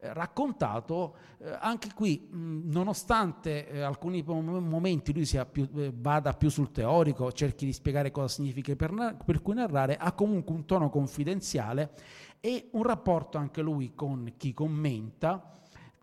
eh, 0.00 0.12
raccontato 0.12 1.16
eh, 1.38 1.56
anche 1.60 1.90
qui, 1.94 2.28
mh, 2.30 2.70
nonostante 2.70 3.68
eh, 3.68 3.80
alcuni 3.80 4.22
momenti 4.22 5.12
lui 5.12 5.28
più, 5.50 5.68
eh, 5.76 5.92
vada 5.94 6.34
più 6.34 6.50
sul 6.50 6.72
teorico, 6.72 7.32
cerchi 7.32 7.64
di 7.64 7.72
spiegare 7.72 8.10
cosa 8.10 8.28
significa 8.28 8.74
per, 8.76 9.16
per 9.24 9.40
cui 9.40 9.54
narrare, 9.54 9.96
ha 9.96 10.12
comunque 10.12 10.54
un 10.54 10.66
tono 10.66 10.90
confidenziale 10.90 11.92
e 12.40 12.68
un 12.72 12.82
rapporto 12.82 13.38
anche 13.38 13.60
lui 13.62 13.92
con 13.94 14.32
chi 14.36 14.52
commenta, 14.54 15.59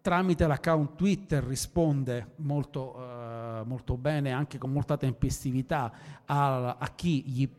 tramite 0.08 0.48
l'account 0.48 0.96
Twitter 0.96 1.44
risponde 1.44 2.28
molto, 2.38 2.96
eh, 2.98 3.64
molto 3.66 3.98
bene, 3.98 4.32
anche 4.32 4.58
con 4.58 4.72
molta 4.72 4.96
tempestività 4.96 5.92
a, 6.24 6.78
a 6.80 6.92
chi 6.96 7.24
gli, 7.26 7.50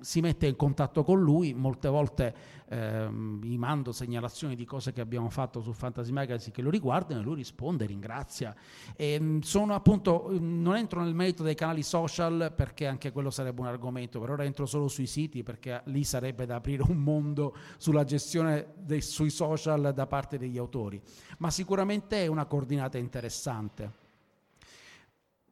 si 0.00 0.20
mette 0.20 0.46
in 0.46 0.56
contatto 0.56 1.02
con 1.02 1.18
lui, 1.18 1.54
molte 1.54 1.88
volte 1.88 2.34
ehm, 2.68 3.42
gli 3.42 3.56
mando 3.56 3.92
segnalazioni 3.92 4.54
di 4.54 4.64
cose 4.64 4.92
che 4.92 5.00
abbiamo 5.00 5.28
fatto 5.30 5.60
su 5.60 5.72
Fantasy 5.72 6.12
Magazine 6.12 6.52
che 6.52 6.62
lo 6.62 6.70
riguardano 6.70 7.20
e 7.20 7.24
lui 7.24 7.36
risponde, 7.36 7.86
ringrazia. 7.86 8.54
E, 8.94 9.18
mm, 9.20 9.40
sono 9.40 9.74
appunto, 9.74 10.28
mm, 10.30 10.62
non 10.62 10.76
entro 10.76 11.02
nel 11.02 11.14
merito 11.14 11.42
dei 11.42 11.54
canali 11.54 11.82
social 11.82 12.52
perché 12.54 12.86
anche 12.86 13.12
quello 13.12 13.30
sarebbe 13.30 13.60
un 13.60 13.66
argomento, 13.66 14.20
per 14.20 14.30
ora 14.30 14.44
entro 14.44 14.66
solo 14.66 14.88
sui 14.88 15.06
siti 15.06 15.42
perché 15.42 15.82
lì 15.86 16.04
sarebbe 16.04 16.46
da 16.46 16.56
aprire 16.56 16.82
un 16.82 16.98
mondo 16.98 17.54
sulla 17.76 18.04
gestione 18.04 18.74
dei, 18.76 19.00
sui 19.00 19.30
social 19.30 19.92
da 19.94 20.06
parte 20.06 20.38
degli 20.38 20.58
autori, 20.58 21.00
ma 21.38 21.50
sicuramente 21.50 22.22
è 22.22 22.26
una 22.26 22.46
coordinata 22.46 22.98
interessante. 22.98 24.04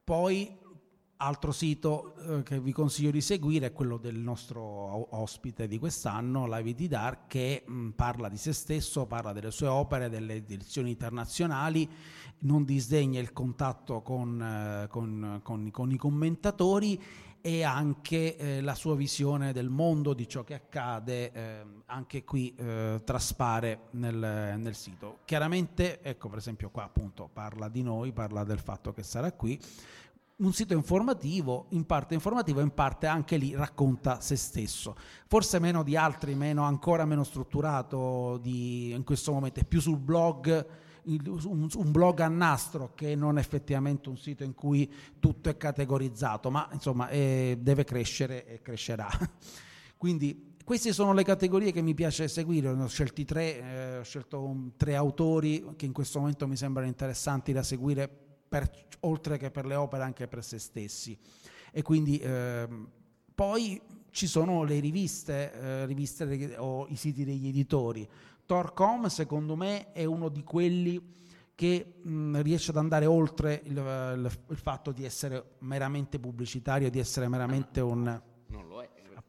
Poi 0.05 0.55
Altro 1.25 1.53
sito 1.53 2.15
eh, 2.17 2.43
che 2.43 2.61
vi 2.61 2.71
consiglio 2.71 3.11
di 3.11 3.23
seguire 3.23 3.69
è 3.69 3.73
quello 3.73 3.97
del 3.97 4.17
nostro 4.17 5.17
ospite 5.17 5.67
di 5.67 5.79
quest'anno, 5.79 6.47
Live 6.47 6.87
Dark, 6.87 7.29
che 7.29 7.65
mh, 7.67 7.91
parla 7.97 8.29
di 8.29 8.37
se 8.37 8.53
stesso, 8.53 9.07
parla 9.07 9.33
delle 9.33 9.51
sue 9.51 9.67
opere, 9.67 10.11
delle 10.11 10.35
edizioni 10.35 10.91
internazionali, 10.91 11.89
non 12.41 12.67
disdegna 12.67 13.21
il 13.21 13.33
contatto 13.33 14.03
con, 14.03 14.39
eh, 14.39 14.87
con, 14.89 15.41
con, 15.43 15.71
con 15.71 15.91
i 15.93 15.97
commentatori 15.97 17.03
e 17.41 17.63
anche 17.63 18.37
eh, 18.37 18.61
la 18.61 18.75
sua 18.75 18.95
visione 18.95 19.53
del 19.53 19.71
mondo, 19.71 20.13
di 20.13 20.29
ciò 20.29 20.45
che 20.45 20.55
accade, 20.55 21.33
eh, 21.33 21.65
anche 21.87 22.25
qui 22.25 22.55
eh, 22.55 23.01
traspare 23.05 23.89
nel, 23.93 24.15
nel, 24.59 24.75
sito. 24.75 25.21
Chiaramente, 25.25 26.01
ecco 26.03 26.29
per 26.29 26.39
esempio 26.39 26.71
qua 26.71 26.85
appunto 26.85 27.29
parla 27.33 27.69
di 27.69 27.83
noi, 27.83 28.13
parla 28.13 28.45
del 28.45 28.61
fatto 28.61 28.93
che 28.93 29.03
sarà 29.03 29.33
qui, 29.33 29.61
un 30.37 30.53
sito 30.53 30.75
informativo, 30.75 31.67
in 31.71 31.85
parte 31.87 32.15
informativo 32.15 32.61
in 32.61 32.73
parte 32.73 33.07
anche 33.07 33.37
lì 33.37 33.55
racconta 33.55 34.21
se 34.21 34.35
stesso. 34.35 34.97
Forse 35.29 35.61
meno 35.61 35.85
di 35.85 35.97
altri, 35.97 36.35
meno, 36.35 36.65
ancora 36.65 37.05
meno 37.05 37.23
strutturato 37.23 38.39
di, 38.39 38.91
in 38.91 39.05
questo 39.05 39.33
momento, 39.33 39.61
è 39.61 39.65
più 39.65 39.81
sul 39.81 39.99
blog, 39.99 40.67
un, 41.05 41.69
un, 41.73 41.91
blog 41.93 42.21
a 42.21 42.29
nastro 42.29 42.93
che 42.95 43.15
non 43.15 43.39
effettivamente 43.39 44.09
un 44.09 44.17
sito 44.17 44.43
in 44.43 44.55
cui 44.55 44.93
tutto 45.21 45.51
è 45.51 45.57
categorizzato, 45.57 46.51
ma 46.51 46.69
insomma 46.73 47.09
è, 47.09 47.57
deve 47.61 47.85
crescere 47.85 48.47
e 48.47 48.61
crescerà. 48.61 49.09
Quindi 49.97 50.57
queste 50.65 50.93
sono 50.93 51.13
le 51.13 51.23
categorie 51.23 51.71
che 51.71 51.83
mi 51.83 51.95
piace 51.95 52.27
seguire, 52.27 52.75
ne 52.75 52.83
ho 52.83 52.89
scelti 52.89 53.25
tre, 53.25 53.61
eh, 53.61 53.99
ho 53.99 54.03
scelto 54.03 54.43
um, 54.43 54.73
tre 54.77 54.97
autori 54.97 55.65
che 55.77 55.85
in 55.85 55.93
questo 55.93 56.19
momento 56.19 56.49
mi 56.49 56.57
sembrano 56.57 56.89
interessanti 56.89 57.53
da 57.53 57.63
seguire 57.63 58.24
per, 58.55 58.71
oltre 59.01 59.37
che 59.37 59.51
per 59.51 59.67
le 59.67 59.75
opere 59.75 60.05
anche 60.05 60.29
per 60.29 60.45
se 60.45 60.61
stessi. 60.61 61.19
E 61.73 61.83
quindi 61.83 62.19
ehm, 62.19 62.89
poi 63.35 63.81
ci 64.11 64.29
sono 64.29 64.63
le 64.63 64.79
riviste, 64.79 65.53
eh, 65.53 65.87
riviste 65.87 66.55
o 66.59 66.87
i 66.89 66.95
siti 66.95 67.25
degli 67.25 67.49
editori. 67.49 68.09
Torcom 68.47 69.07
secondo 69.07 69.57
me 69.57 69.91
è 69.91 70.05
uno 70.05 70.29
di 70.29 70.45
quelli 70.45 71.03
che 71.57 71.95
mh, 72.01 72.43
riesce 72.43 72.71
ad 72.71 72.77
andare 72.77 73.07
oltre 73.07 73.61
il, 73.65 73.77
il, 73.77 74.39
il, 74.51 74.57
fatto 74.57 74.93
di 74.93 75.05
essere 75.05 75.55
meramente 75.61 76.21
pubblicitario, 76.21 76.91
di 76.91 77.01
essere 77.01 77.27
meramente 77.27 77.81
un... 77.81 78.23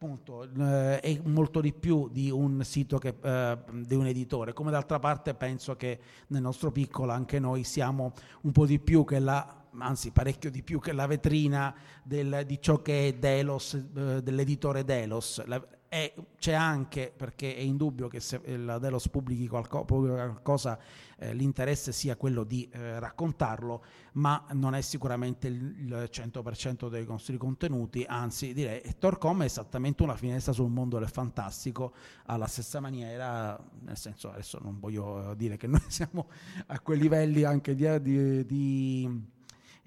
Appunto 0.05 0.43
eh, 0.43 0.99
è 0.99 1.19
molto 1.23 1.61
di 1.61 1.73
più 1.73 2.09
di 2.09 2.29
un 2.29 2.63
sito 2.63 2.99
che, 2.99 3.15
eh, 3.19 3.57
di 3.73 3.95
un 3.95 4.05
editore 4.05 4.53
come 4.53 4.69
d'altra 4.69 4.99
parte 4.99 5.33
penso 5.33 5.75
che 5.75 5.99
nel 6.27 6.43
nostro 6.43 6.71
piccolo 6.71 7.11
anche 7.11 7.39
noi 7.39 7.63
siamo 7.63 8.13
un 8.41 8.51
po' 8.51 8.67
di 8.67 8.79
più 8.79 9.03
che 9.03 9.17
la 9.17 9.63
anzi 9.79 10.11
parecchio 10.11 10.51
di 10.51 10.61
più 10.61 10.79
che 10.79 10.93
la 10.93 11.07
vetrina 11.07 11.75
del, 12.03 12.43
di 12.45 12.61
ciò 12.61 12.81
che 12.81 13.07
è 13.07 13.13
Delos, 13.13 13.73
eh, 13.73 14.21
dell'editore 14.23 14.85
Delos. 14.85 15.43
La, 15.45 15.61
è, 15.95 16.13
c'è 16.37 16.51
anche, 16.51 17.13
perché 17.15 17.55
è 17.55 17.61
indubbio 17.61 18.09
che 18.09 18.19
se 18.19 18.41
la 18.57 18.79
Delos 18.79 19.07
pubblichi 19.07 19.47
qualco, 19.47 19.85
qualcosa, 19.85 20.77
eh, 21.17 21.33
l'interesse 21.33 21.93
sia 21.93 22.17
quello 22.17 22.43
di 22.43 22.67
eh, 22.69 22.99
raccontarlo, 22.99 23.81
ma 24.13 24.45
non 24.51 24.75
è 24.75 24.81
sicuramente 24.81 25.47
il, 25.47 25.63
il 25.85 26.09
100% 26.11 26.89
dei 26.89 27.05
nostri 27.05 27.37
contenuti, 27.37 28.03
anzi 28.05 28.53
direi 28.53 28.81
Torcom 28.99 29.43
è 29.43 29.45
esattamente 29.45 30.03
una 30.03 30.17
finestra 30.17 30.51
sul 30.51 30.69
mondo 30.69 30.99
del 30.99 31.07
fantastico, 31.07 31.93
alla 32.25 32.47
stessa 32.47 32.81
maniera, 32.81 33.57
nel 33.79 33.95
senso 33.95 34.29
adesso 34.29 34.59
non 34.61 34.77
voglio 34.79 35.33
dire 35.35 35.55
che 35.55 35.67
noi 35.67 35.83
siamo 35.87 36.27
a 36.65 36.79
quei 36.81 36.99
livelli 36.99 37.43
anche 37.43 37.73
di, 37.73 38.01
di, 38.01 38.45
di 38.45 39.33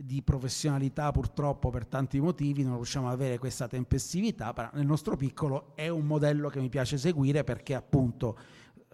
di 0.01 0.23
professionalità 0.23 1.11
purtroppo 1.11 1.71
per 1.71 1.85
tanti 1.85 2.21
motivi 2.21 2.63
non 2.63 2.77
riusciamo 2.77 3.09
ad 3.09 3.15
avere 3.15 3.37
questa 3.39 3.67
tempestività, 3.67 4.53
però 4.53 4.71
nel 4.75 4.87
nostro 4.87 5.17
piccolo 5.17 5.73
è 5.75 5.89
un 5.89 6.07
modello 6.07 6.49
che 6.49 6.61
mi 6.61 6.69
piace 6.69 6.97
seguire 6.99 7.43
perché 7.43 7.75
appunto 7.75 8.39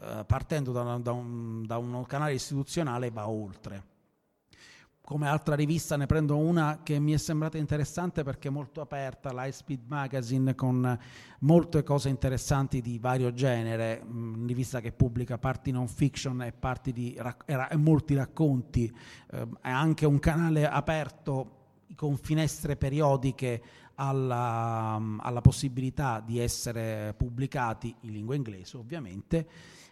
eh, 0.01 0.25
partendo 0.27 0.73
da, 0.73 0.97
da, 0.97 1.13
un, 1.13 1.67
da 1.67 1.77
un 1.77 2.07
canale 2.07 2.33
istituzionale 2.33 3.11
va 3.11 3.29
oltre 3.29 3.93
come 5.05 5.29
altra 5.29 5.55
rivista 5.55 5.97
ne 5.97 6.07
prendo 6.07 6.39
una 6.39 6.81
che 6.83 6.99
mi 6.99 7.13
è 7.13 7.19
sembrata 7.19 7.59
interessante 7.59 8.23
perché 8.23 8.49
è 8.49 8.51
molto 8.51 8.81
aperta, 8.81 9.35
l'High 9.35 9.53
Speed 9.53 9.83
Magazine 9.87 10.55
con 10.55 10.99
molte 11.41 11.83
cose 11.83 12.09
interessanti 12.09 12.81
di 12.81 12.99
vario 12.99 13.31
genere, 13.35 14.03
una 14.09 14.47
rivista 14.47 14.81
che 14.81 14.93
pubblica 14.93 15.37
parti 15.37 15.73
non 15.73 15.89
fiction 15.89 16.41
e, 16.41 16.53
parti 16.53 16.93
di, 16.93 17.19
e 17.47 17.77
molti 17.77 18.15
racconti, 18.15 18.91
eh, 19.31 19.47
è 19.61 19.69
anche 19.69 20.07
un 20.07 20.19
canale 20.19 20.67
aperto 20.67 21.63
con 21.97 22.17
finestre 22.17 22.77
periodiche 22.77 23.63
alla, 23.97 24.99
alla 25.19 25.41
possibilità 25.43 26.23
di 26.25 26.39
essere 26.39 27.13
pubblicati 27.15 27.95
in 28.01 28.13
lingua 28.13 28.35
inglese 28.35 28.79
ovviamente 28.79 29.47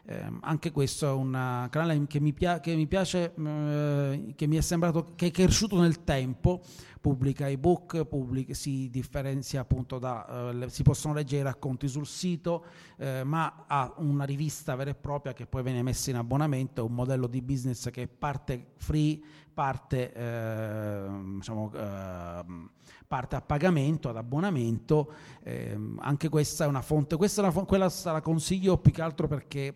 eh, 0.05 0.25
anche 0.41 0.73
questo 0.73 1.07
è 1.07 1.13
un 1.13 1.69
canale 1.71 2.07
che 2.07 2.19
mi, 2.19 2.33
pia- 2.33 2.59
che 2.59 2.75
mi 2.75 2.87
piace, 2.87 3.35
eh, 3.35 4.33
che 4.35 4.47
mi 4.47 4.57
è 4.57 4.61
sembrato 4.61 5.13
che 5.15 5.27
è 5.27 5.31
cresciuto 5.31 5.81
nel 5.81 6.03
tempo, 6.03 6.61
pubblica 7.01 7.49
ebook, 7.49 8.05
pubblica, 8.05 8.53
si 8.55 8.89
differenzia 8.91 9.61
appunto 9.61 9.99
da, 9.99 10.51
eh, 10.51 10.71
si 10.71 10.83
possono 10.83 11.15
leggere 11.15 11.43
i 11.43 11.45
racconti 11.45 11.87
sul 11.87 12.07
sito, 12.07 12.65
eh, 12.97 13.23
ma 13.25 13.65
ha 13.69 13.95
una 13.99 14.25
rivista 14.25 14.75
vera 14.75 14.91
e 14.91 14.95
propria 14.95 15.33
che 15.33 15.47
poi 15.47 15.63
viene 15.63 15.83
messa 15.83 16.11
in 16.11 16.17
abbonamento, 16.17 16.85
un 16.85 16.95
modello 16.95 17.29
di 17.29 17.41
business 17.41 17.89
che 17.91 18.09
parte 18.09 18.73
free, 18.77 19.21
parte, 19.53 20.13
eh, 20.13 21.07
diciamo, 21.37 21.73
ehm, 21.75 22.71
parte 23.07 23.37
a 23.37 23.41
pagamento, 23.43 24.09
ad 24.09 24.17
abbonamento, 24.17 25.13
ehm, 25.43 25.99
anche 26.01 26.29
questa 26.29 26.65
è 26.65 26.67
una 26.67 26.83
fonte, 26.83 27.17
questa 27.17 27.41
è 27.41 27.45
una 27.45 27.53
fonte, 27.53 27.69
quella 27.69 27.93
la 28.05 28.21
consiglio 28.21 28.79
più 28.79 28.91
che 28.93 29.03
altro 29.03 29.27
perché 29.27 29.75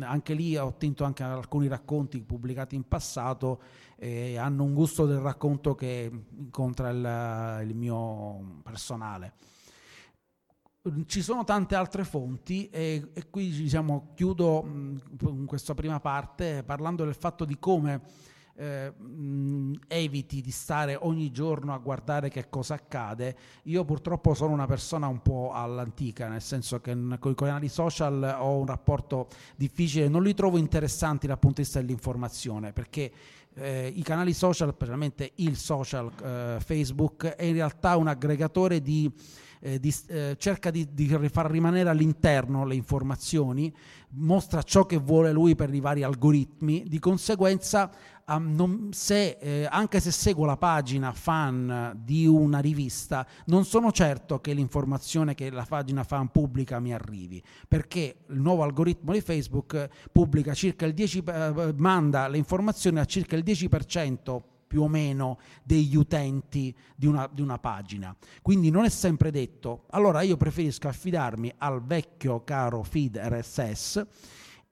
anche 0.00 0.34
lì 0.34 0.56
ho 0.56 0.66
ottenuto 0.66 1.04
anche 1.04 1.22
alcuni 1.22 1.68
racconti 1.68 2.22
pubblicati 2.22 2.76
in 2.76 2.86
passato 2.86 3.60
e 3.96 4.38
hanno 4.38 4.62
un 4.62 4.72
gusto 4.72 5.04
del 5.04 5.18
racconto 5.18 5.74
che 5.74 6.10
incontra 6.38 6.90
il, 6.90 7.68
il 7.68 7.76
mio 7.76 8.60
personale. 8.62 9.32
Ci 11.06 11.20
sono 11.20 11.42
tante 11.42 11.74
altre 11.74 12.04
fonti 12.04 12.68
e, 12.68 13.10
e 13.12 13.28
qui 13.28 13.50
diciamo, 13.50 14.12
chiudo 14.14 14.62
mh, 14.62 15.44
questa 15.46 15.74
prima 15.74 15.98
parte 15.98 16.62
parlando 16.62 17.04
del 17.04 17.14
fatto 17.14 17.44
di 17.44 17.58
come 17.58 18.00
eh, 18.56 18.90
mh, 18.90 19.80
eviti 19.86 20.40
di 20.40 20.50
stare 20.50 20.96
ogni 21.00 21.30
giorno 21.30 21.74
a 21.74 21.78
guardare 21.78 22.28
che 22.28 22.48
cosa 22.48 22.74
accade. 22.74 23.36
Io 23.64 23.84
purtroppo 23.84 24.34
sono 24.34 24.52
una 24.52 24.66
persona 24.66 25.06
un 25.06 25.20
po' 25.20 25.52
all'antica, 25.52 26.28
nel 26.28 26.42
senso 26.42 26.80
che 26.80 26.96
con 27.18 27.32
i 27.32 27.34
canali 27.34 27.68
social 27.68 28.36
ho 28.38 28.58
un 28.58 28.66
rapporto 28.66 29.28
difficile, 29.56 30.08
non 30.08 30.22
li 30.22 30.34
trovo 30.34 30.58
interessanti 30.58 31.26
dal 31.26 31.38
punto 31.38 31.56
di 31.56 31.62
vista 31.62 31.80
dell'informazione, 31.80 32.72
perché 32.72 33.12
eh, 33.54 33.92
i 33.94 34.02
canali 34.02 34.32
social, 34.32 34.72
specialmente 34.72 35.32
il 35.36 35.56
social 35.56 36.10
eh, 36.22 36.56
Facebook, 36.60 37.26
è 37.26 37.44
in 37.44 37.54
realtà 37.54 37.96
un 37.96 38.08
aggregatore 38.08 38.80
di 38.80 39.10
eh, 39.60 39.78
di, 39.80 39.94
eh, 40.08 40.36
cerca 40.38 40.70
di, 40.70 40.88
di, 40.92 41.08
far 41.28 41.50
rimanere 41.50 41.88
all'interno 41.88 42.64
le 42.64 42.74
informazioni, 42.74 43.74
mostra 44.10 44.62
ciò 44.62 44.86
che 44.86 44.96
vuole 44.96 45.32
lui 45.32 45.54
per 45.54 45.72
i 45.72 45.80
vari 45.80 46.02
algoritmi, 46.02 46.84
di 46.86 46.98
conseguenza 46.98 47.90
um, 48.26 48.54
non, 48.54 48.88
se, 48.92 49.38
eh, 49.40 49.66
anche 49.70 50.00
se 50.00 50.10
seguo 50.10 50.44
la 50.44 50.56
pagina 50.56 51.12
fan 51.12 51.92
di 51.96 52.26
una 52.26 52.60
rivista, 52.60 53.26
non 53.46 53.64
sono 53.64 53.92
certo 53.92 54.40
che 54.40 54.52
l'informazione 54.52 55.34
che 55.34 55.50
la 55.50 55.66
pagina 55.68 56.04
fan 56.04 56.28
pubblica 56.28 56.80
mi 56.80 56.92
arrivi, 56.92 57.42
perché 57.68 58.24
il 58.28 58.40
nuovo 58.40 58.62
algoritmo 58.62 59.12
di 59.12 59.20
Facebook 59.20 59.88
pubblica 60.12 60.54
circa 60.54 60.86
il 60.86 60.94
10, 60.94 61.22
eh, 61.26 61.74
manda 61.76 62.28
le 62.28 62.38
informazioni 62.38 62.98
a 62.98 63.04
circa 63.04 63.36
il 63.36 63.44
10% 63.44 64.42
più 64.66 64.82
o 64.82 64.88
meno 64.88 65.38
degli 65.62 65.96
utenti 65.96 66.74
di 66.94 67.06
una, 67.06 67.28
di 67.32 67.40
una, 67.40 67.58
pagina. 67.58 68.14
Quindi 68.42 68.70
non 68.70 68.84
è 68.84 68.88
sempre 68.88 69.30
detto. 69.30 69.84
Allora 69.90 70.22
io 70.22 70.36
preferisco 70.36 70.88
affidarmi 70.88 71.52
al 71.58 71.82
vecchio 71.84 72.42
caro 72.44 72.82
feed 72.82 73.16
RSS 73.16 74.06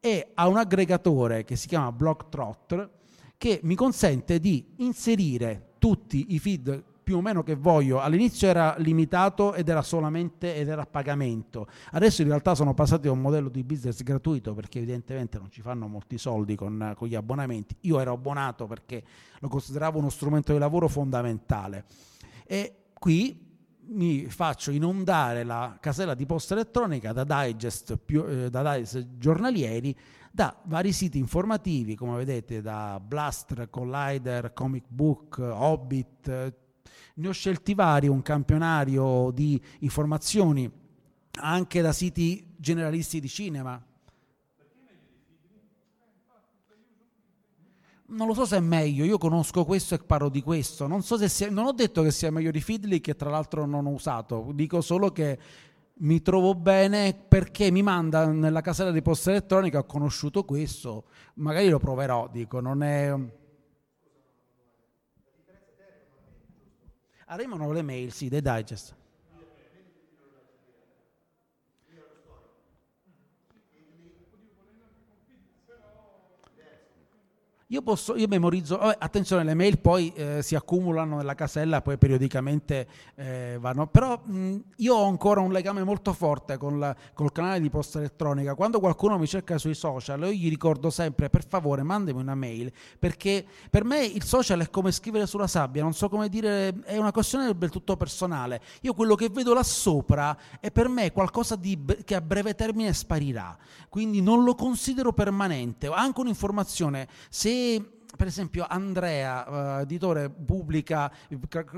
e 0.00 0.30
a 0.34 0.48
un 0.48 0.56
aggregatore 0.56 1.44
che 1.44 1.56
si 1.56 1.66
chiama 1.66 1.92
BlockTrot 1.92 2.90
che 3.38 3.60
mi 3.62 3.74
consente 3.74 4.38
di 4.40 4.74
inserire 4.76 5.74
tutti 5.78 6.26
i 6.34 6.38
feed 6.38 6.82
più 7.04 7.18
o 7.18 7.20
meno 7.20 7.42
che 7.42 7.54
voglio. 7.54 8.00
All'inizio 8.00 8.49
era 8.49 8.75
limitato 8.78 9.54
ed 9.54 9.68
era 9.68 9.82
solamente 9.82 10.56
ed 10.56 10.68
era 10.68 10.82
a 10.82 10.87
pagamento. 10.87 11.68
Adesso 11.92 12.23
in 12.23 12.28
realtà 12.28 12.54
sono 12.54 12.75
passati 12.75 13.06
a 13.06 13.12
un 13.12 13.20
modello 13.20 13.50
di 13.50 13.62
business 13.62 14.02
gratuito 14.02 14.54
perché 14.54 14.78
evidentemente 14.78 15.38
non 15.38 15.50
ci 15.50 15.61
fanno 15.61 15.87
molti 15.87 16.18
soldi 16.18 16.56
con, 16.56 16.94
con 16.96 17.06
gli 17.06 17.14
abbonamenti. 17.14 17.76
Io 17.82 18.00
ero 18.00 18.14
abbonato 18.14 18.66
perché 18.66 19.04
lo 19.38 19.49
consideravo 19.49 19.99
uno 19.99 20.08
strumento 20.08 20.52
di 20.52 20.58
lavoro 20.58 20.88
fondamentale. 20.88 21.84
E 22.46 22.87
qui 22.94 23.52
mi 23.87 24.25
faccio 24.26 24.70
inondare 24.70 25.44
la 25.44 25.76
casella 25.78 26.14
di 26.14 26.25
posta 26.25 26.54
elettronica 26.54 27.12
da 27.12 27.25
digest, 27.25 27.99
più, 27.99 28.25
eh, 28.26 28.49
da 28.49 28.75
digest 28.75 29.18
giornalieri 29.18 29.94
da 30.34 30.52
vari 30.64 30.90
siti 30.90 31.18
informativi, 31.18 31.94
come 31.94 32.16
vedete, 32.16 32.61
da 32.61 32.99
Blaster, 33.00 33.70
Collider, 33.70 34.52
Comic 34.52 34.87
Book, 34.88 35.38
Hobbit. 35.38 36.62
Ne 37.14 37.28
ho 37.28 37.33
scelti 37.33 37.75
vari, 37.75 38.09
un 38.09 38.23
campionario 38.23 39.30
di 39.33 39.61
informazioni 39.80 40.71
anche 41.37 41.80
da 41.80 41.92
siti 41.92 42.54
generalisti 42.56 43.21
di 43.21 43.28
cinema. 43.28 43.83
Non 48.06 48.26
lo 48.26 48.35
so 48.35 48.44
se 48.44 48.56
è 48.56 48.61
meglio, 48.61 49.04
io 49.04 49.18
conosco 49.18 49.64
questo 49.64 49.94
e 49.94 49.99
parlo 49.99 50.28
di 50.28 50.42
questo. 50.42 50.87
Non, 50.87 51.02
so 51.02 51.16
sia, 51.26 51.50
non 51.50 51.66
ho 51.66 51.73
detto 51.73 52.02
che 52.02 52.11
sia 52.11 52.30
meglio 52.30 52.50
di 52.50 52.61
Feedly, 52.61 53.00
che 53.00 53.17
tra 53.17 53.30
l'altro 53.30 53.65
non 53.65 53.86
ho 53.86 53.91
usato, 53.91 54.50
dico 54.52 54.80
solo 54.80 55.10
che 55.10 55.38
mi 55.97 56.21
trovo 56.23 56.54
bene 56.54 57.15
perché 57.15 57.71
mi 57.71 57.82
manda 57.82 58.26
nella 58.26 58.60
casella 58.60 58.91
di 58.91 59.02
posta 59.02 59.30
elettronica, 59.30 59.78
ho 59.78 59.84
conosciuto 59.84 60.45
questo, 60.45 61.04
magari 61.34 61.69
lo 61.69 61.78
proverò, 61.78 62.28
dico, 62.30 62.60
non 62.60 62.82
è... 62.82 63.15
Arrivano 67.26 67.73
le 67.73 67.82
mail, 67.82 68.13
sì, 68.13 68.28
dei 68.28 68.43
digest. 68.43 68.95
Io, 77.68 77.80
posso, 77.80 78.14
io 78.14 78.28
memorizzo, 78.28 78.74
oh, 78.74 78.94
attenzione, 78.98 79.42
le 79.42 79.54
mail 79.54 79.78
poi 79.78 80.12
eh, 80.14 80.42
si 80.42 80.54
accumulano 80.54 81.16
nella 81.16 81.34
casella, 81.34 81.80
poi 81.80 81.96
periodicamente 81.96 82.86
eh, 83.14 83.56
vanno, 83.58 83.86
però 83.86 84.20
mh, 84.22 84.56
io 84.76 84.94
ho 84.94 85.06
ancora 85.06 85.40
un 85.40 85.50
legame 85.50 85.82
molto 85.82 86.12
forte 86.12 86.58
con 86.58 86.78
la, 86.78 86.94
col 87.14 87.32
canale 87.32 87.60
di 87.60 87.70
posta 87.70 88.00
elettronica. 88.00 88.54
Quando 88.54 88.80
qualcuno 88.80 89.16
mi 89.16 89.26
cerca 89.26 89.56
sui 89.56 89.72
social, 89.74 90.20
io 90.20 90.30
gli 90.30 90.50
ricordo 90.50 90.90
sempre, 90.90 91.30
per 91.30 91.46
favore, 91.48 91.82
mandami 91.82 92.20
una 92.20 92.34
mail, 92.34 92.70
perché 92.98 93.46
per 93.70 93.84
me 93.84 94.04
il 94.04 94.24
social 94.24 94.60
è 94.60 94.68
come 94.68 94.92
scrivere 94.92 95.26
sulla 95.26 95.46
sabbia, 95.46 95.82
non 95.82 95.94
so 95.94 96.10
come 96.10 96.28
dire, 96.28 96.68
è 96.84 96.98
una 96.98 97.12
questione 97.12 97.50
del 97.56 97.70
tutto 97.70 97.96
personale. 97.96 98.60
Io 98.82 98.92
quello 98.92 99.14
che 99.14 99.30
vedo 99.30 99.54
là 99.54 99.62
sopra 99.62 100.36
è 100.60 100.70
per 100.70 100.88
me 100.88 101.12
qualcosa 101.12 101.56
di, 101.56 101.82
che 102.04 102.14
a 102.14 102.20
breve 102.20 102.54
termine 102.54 102.92
sparirà, 102.92 103.56
quindi 103.88 104.20
non 104.20 104.44
lo 104.44 104.54
considero 104.54 105.14
permanente. 105.14 105.86
Anche 105.86 106.20
un'informazione, 106.20 107.08
se 107.30 107.52
per 108.17 108.26
esempio 108.26 108.64
Andrea, 108.69 109.78
uh, 109.78 109.80
editore, 109.80 110.30
pubblica, 110.30 111.12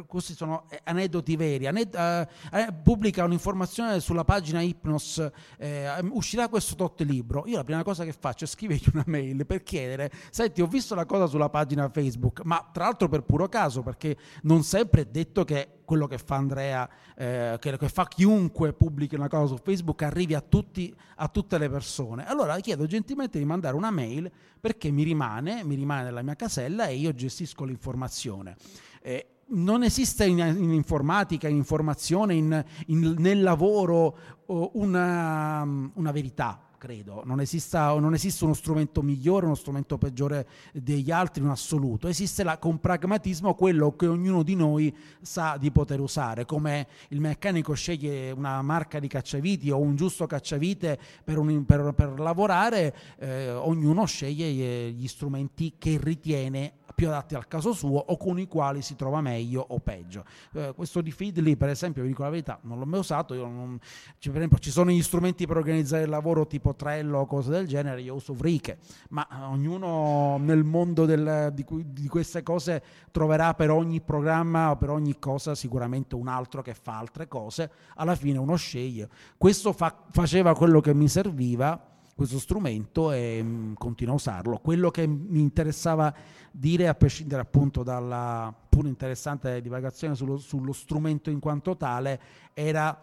questi 0.07 0.35
sono 0.35 0.67
aneddoti 0.85 1.37
veri, 1.37 1.67
aned- 1.67 1.95
uh, 1.95 2.83
pubblica 2.83 3.25
un'informazione 3.25 4.01
sulla 4.01 4.25
pagina 4.25 4.61
Hypnos, 4.61 5.31
eh, 5.59 5.89
uscirà 6.11 6.49
questo 6.49 6.75
tot 6.75 7.01
libro, 7.03 7.45
io 7.47 7.57
la 7.57 7.65
prima 7.65 7.83
cosa 7.83 8.05
che 8.05 8.13
faccio 8.13 8.45
è 8.45 8.47
scrivergli 8.47 8.91
una 8.93 9.05
mail 9.07 9.47
per 9.47 9.63
chiedere, 9.63 10.11
senti 10.31 10.61
ho 10.63 10.67
visto 10.67 10.95
la 10.95 11.07
cosa 11.07 11.27
sulla 11.27 11.49
pagina 11.49 11.89
Facebook, 11.89 12.43
ma 12.45 12.69
tra 12.73 12.85
l'altro 12.85 13.09
per 13.09 13.23
puro 13.23 13.49
caso, 13.49 13.83
perché 13.83 14.17
non 14.43 14.63
sempre 14.63 15.03
è 15.03 15.05
detto 15.07 15.45
che 15.45 15.83
quello 15.87 16.07
che 16.07 16.19
fa 16.19 16.35
Andrea, 16.37 16.87
eh, 17.17 17.57
che, 17.59 17.79
che, 17.79 17.89
fa 17.89 18.07
chiunque 18.07 18.75
pubblichi 18.75 19.15
una 19.15 19.29
cosa 19.29 19.55
su 19.55 19.63
Facebook 19.63 20.03
arrivi 20.03 20.35
a, 20.35 20.43
tutti, 20.43 20.95
a 21.17 21.29
tutte 21.29 21.57
le 21.57 21.71
persone. 21.71 22.27
Allora 22.27 22.59
chiedo 22.59 22.85
gentilmente 22.85 23.39
di 23.39 23.47
mandare 23.47 23.75
una 23.75 23.91
mail 23.91 24.31
perché 24.61 24.91
mi 24.91 25.03
rimane, 25.03 25.65
mi 25.65 25.77
rimane 25.77 26.03
nella 26.05 26.23
mia 26.23 26.37
casella 26.37 26.89
e 26.89 26.97
io 26.97 27.15
gestisco 27.15 27.65
l'informazione. 27.65 28.57
Eh, 29.01 29.29
non 29.49 29.85
esiste 29.85 30.27
in, 30.27 30.39
in, 30.39 30.73
informatica, 30.73 31.49
in 31.49 31.57
informazione, 31.57 32.35
in, 32.35 32.65
in, 32.87 33.15
nel 33.19 33.43
lavoro 33.43 34.19
una, 34.47 35.63
una 35.63 36.11
verità 36.11 36.66
credo. 36.87 37.23
Non, 37.25 37.41
esista, 37.41 37.99
non 37.99 38.15
esiste 38.15 38.45
uno 38.45 38.55
strumento 38.55 39.03
migliore, 39.03 39.47
uno 39.47 39.57
strumento 39.57 39.99
peggiore 39.99 40.47
degli 40.73 41.11
altri 41.11 41.43
in 41.43 41.49
assoluto. 41.49 42.07
Esiste 42.07 42.45
la, 42.45 42.59
con 42.59 42.79
pragmatismo 42.79 43.55
quello 43.55 43.97
che 43.97 44.07
ognuno 44.07 44.45
di 44.45 44.55
noi 44.55 44.97
sa 45.21 45.57
di 45.59 45.73
poter 45.73 45.99
usare, 45.99 46.45
come 46.45 46.87
il 47.09 47.21
meccanico 47.21 47.75
sceglie 47.75 48.31
una 48.31 48.63
marca 48.63 49.01
di 49.01 49.09
cacciaviti 49.09 49.71
o 49.71 49.81
un 49.81 49.97
giusto 49.97 50.27
cacciavite 50.27 50.97
per, 51.25 51.39
un, 51.39 51.65
per, 51.65 51.93
per 51.93 52.21
lavorare, 52.21 52.95
eh, 53.19 53.51
ognuno 53.51 54.05
sceglie 54.07 54.93
gli 54.93 55.09
strumenti 55.09 55.75
che 55.79 55.99
ritiene 56.01 56.85
più 56.97 57.09
adatti 57.09 57.35
al 57.35 57.47
caso 57.47 57.75
suo 57.75 57.99
o 57.99 58.17
con 58.17 58.39
i 58.39 58.49
quali 58.49 58.81
si 58.81 58.97
trova 58.97 59.21
meglio 59.21 59.63
o 59.69 59.79
peggio. 59.81 60.25
Eh, 60.55 60.73
questo 60.75 61.03
di 61.03 61.13
Feedly, 61.13 61.55
per 61.55 61.69
esempio, 61.69 62.01
vi 62.01 62.09
dico 62.09 62.23
la 62.23 62.31
verità, 62.31 62.59
non 62.63 62.79
l'ho 62.79 62.87
mai 62.87 63.01
usato, 63.01 63.35
non, 63.35 63.79
cioè, 64.19 64.33
per 64.33 64.37
esempio 64.37 64.59
ci 64.59 64.71
sono 64.71 64.91
gli 64.91 65.03
strumenti 65.03 65.47
per 65.47 65.59
organizzare 65.59 66.05
il 66.05 66.09
lavoro 66.09 66.47
tipo 66.47 66.75
Trello 66.75 67.19
o 67.19 67.27
cose 67.27 67.51
del 67.51 67.67
genere, 67.67 68.01
io 68.01 68.15
uso 68.15 68.33
Vriche, 68.33 68.79
ma 69.11 69.29
ognuno 69.51 70.39
nel 70.39 70.65
mondo 70.65 71.05
del, 71.05 71.51
di, 71.53 71.67
di, 71.85 72.09
queste 72.09 72.43
cose 72.43 72.83
troverà 73.11 73.53
per 73.53 73.71
ogni 73.71 74.01
programma 74.01 74.71
o 74.71 74.77
per 74.77 74.89
ogni 74.89 75.19
cosa 75.19 75.55
sicuramente 75.55 76.15
un 76.15 76.29
altro 76.29 76.63
che 76.63 76.73
fa 76.73 76.97
altre 76.97 77.29
cose, 77.29 77.71
alla 77.97 78.15
fine 78.15 78.39
uno 78.39 78.57
sceglie. 78.57 79.11
Questo 79.37 79.75
fa, 79.75 79.95
faceva 80.11 80.55
quello 80.55 80.81
che 80.81 80.95
mi 80.95 81.09
serviva 81.09 81.79
questo 82.17 82.39
strumento 82.39 83.13
e 83.13 83.43
mh, 83.43 83.47
mm, 83.47 83.73
continuo 83.75 84.15
a 84.15 84.17
usarlo. 84.17 84.59
Quello 84.59 84.91
che 84.91 85.07
mi 85.07 85.41
interessava 85.41 86.13
dire, 86.51 86.89
a 86.89 86.95
prescindere 86.95 87.43
appunto 87.43 87.83
dalla 87.83 88.53
pure 88.69 88.89
interessante 88.89 89.61
divagazione 89.61 90.15
sullo, 90.15 90.39
sullo 90.39 90.73
strumento 90.73 91.29
in 91.29 91.41
quanto 91.41 91.77
tale, 91.77 92.19
era 92.55 92.99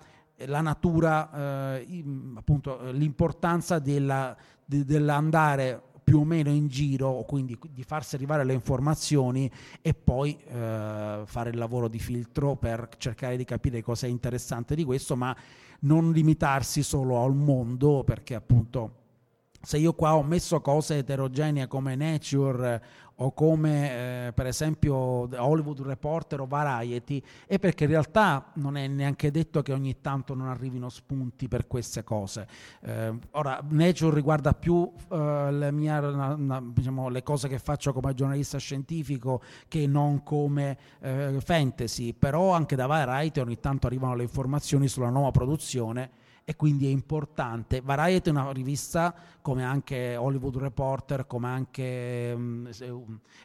la 0.47 0.61
natura, 0.61 1.77
eh, 1.77 2.03
appunto 2.35 2.89
l'importanza 2.91 3.77
della, 3.77 4.35
de, 4.65 4.83
dell'andare 4.83 5.79
più 6.03 6.19
o 6.19 6.25
meno 6.25 6.49
in 6.49 6.67
giro, 6.67 7.23
quindi 7.27 7.57
di 7.69 7.83
farsi 7.83 8.15
arrivare 8.15 8.43
le 8.43 8.53
informazioni 8.53 9.49
e 9.81 9.93
poi 9.93 10.35
eh, 10.37 11.21
fare 11.23 11.49
il 11.51 11.57
lavoro 11.57 11.87
di 11.87 11.99
filtro 11.99 12.55
per 12.55 12.89
cercare 12.97 13.37
di 13.37 13.45
capire 13.45 13.81
cosa 13.83 14.07
è 14.07 14.09
interessante 14.09 14.73
di 14.73 14.83
questo, 14.83 15.15
ma 15.15 15.35
non 15.81 16.11
limitarsi 16.11 16.81
solo 16.81 17.23
al 17.23 17.35
mondo, 17.35 18.03
perché 18.03 18.35
appunto 18.35 19.01
se 19.65 19.77
io 19.77 19.93
qua 19.93 20.15
ho 20.17 20.23
messo 20.23 20.59
cose 20.59 20.97
eterogenee 20.97 21.67
come 21.67 21.95
Nature 21.95 22.81
o 23.17 23.31
come 23.31 24.27
eh, 24.27 24.33
per 24.33 24.47
esempio 24.47 24.93
Hollywood 24.93 25.79
Reporter 25.81 26.41
o 26.41 26.47
Variety 26.47 27.23
è 27.45 27.59
perché 27.59 27.85
in 27.85 27.91
realtà 27.91 28.51
non 28.55 28.75
è 28.75 28.87
neanche 28.87 29.31
detto 29.31 29.61
che 29.61 29.71
ogni 29.71 30.01
tanto 30.01 30.33
non 30.33 30.47
arrivino 30.47 30.89
spunti 30.89 31.47
per 31.47 31.67
queste 31.67 32.03
cose. 32.03 32.45
Eh, 32.81 33.13
ora, 33.31 33.63
Nature 33.69 34.13
riguarda 34.13 34.53
più 34.53 34.91
eh, 35.09 35.47
le, 35.51 35.71
mie, 35.71 35.97
na, 35.99 36.35
na, 36.37 36.61
diciamo, 36.61 37.07
le 37.07 37.23
cose 37.23 37.47
che 37.47 37.57
faccio 37.57 37.93
come 37.93 38.13
giornalista 38.13 38.57
scientifico 38.57 39.41
che 39.69 39.87
non 39.87 40.23
come 40.23 40.77
eh, 40.99 41.37
fantasy, 41.39 42.13
però 42.13 42.51
anche 42.51 42.75
da 42.75 42.85
Variety 42.85 43.39
ogni 43.39 43.59
tanto 43.61 43.87
arrivano 43.87 44.15
le 44.15 44.23
informazioni 44.23 44.89
sulla 44.89 45.09
nuova 45.09 45.31
produzione 45.31 46.21
e 46.45 46.55
quindi 46.55 46.87
è 46.87 46.89
importante. 46.89 47.81
Variety 47.81 48.29
è 48.29 48.31
una 48.31 48.51
rivista 48.51 49.15
come 49.41 49.63
anche 49.63 50.15
Hollywood 50.15 50.57
Reporter, 50.57 51.25
come 51.25 51.47
anche 51.47 52.33
um, 52.35 52.69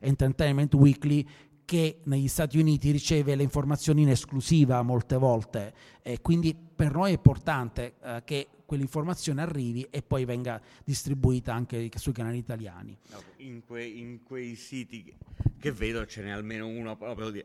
Entertainment 0.00 0.74
Weekly 0.74 1.26
che 1.68 2.00
negli 2.04 2.28
Stati 2.28 2.58
Uniti 2.58 2.90
riceve 2.90 3.34
le 3.34 3.42
informazioni 3.42 4.00
in 4.00 4.08
esclusiva 4.08 4.80
molte 4.80 5.16
volte 5.16 5.74
e 6.00 6.22
quindi 6.22 6.56
per 6.56 6.94
noi 6.94 7.10
è 7.10 7.14
importante 7.14 7.96
eh, 8.02 8.22
che 8.24 8.48
quell'informazione 8.64 9.42
arrivi 9.42 9.86
e 9.90 10.00
poi 10.00 10.24
venga 10.24 10.62
distribuita 10.82 11.52
anche 11.52 11.90
sui 11.96 12.12
canali 12.12 12.38
italiani. 12.38 12.96
In, 13.38 13.62
que, 13.66 13.84
in 13.84 14.22
quei 14.22 14.54
siti 14.54 15.14
che 15.58 15.72
vedo 15.72 16.06
ce 16.06 16.22
n'è 16.22 16.30
almeno 16.30 16.66
uno 16.66 16.96
proprio 16.96 17.28
di 17.28 17.44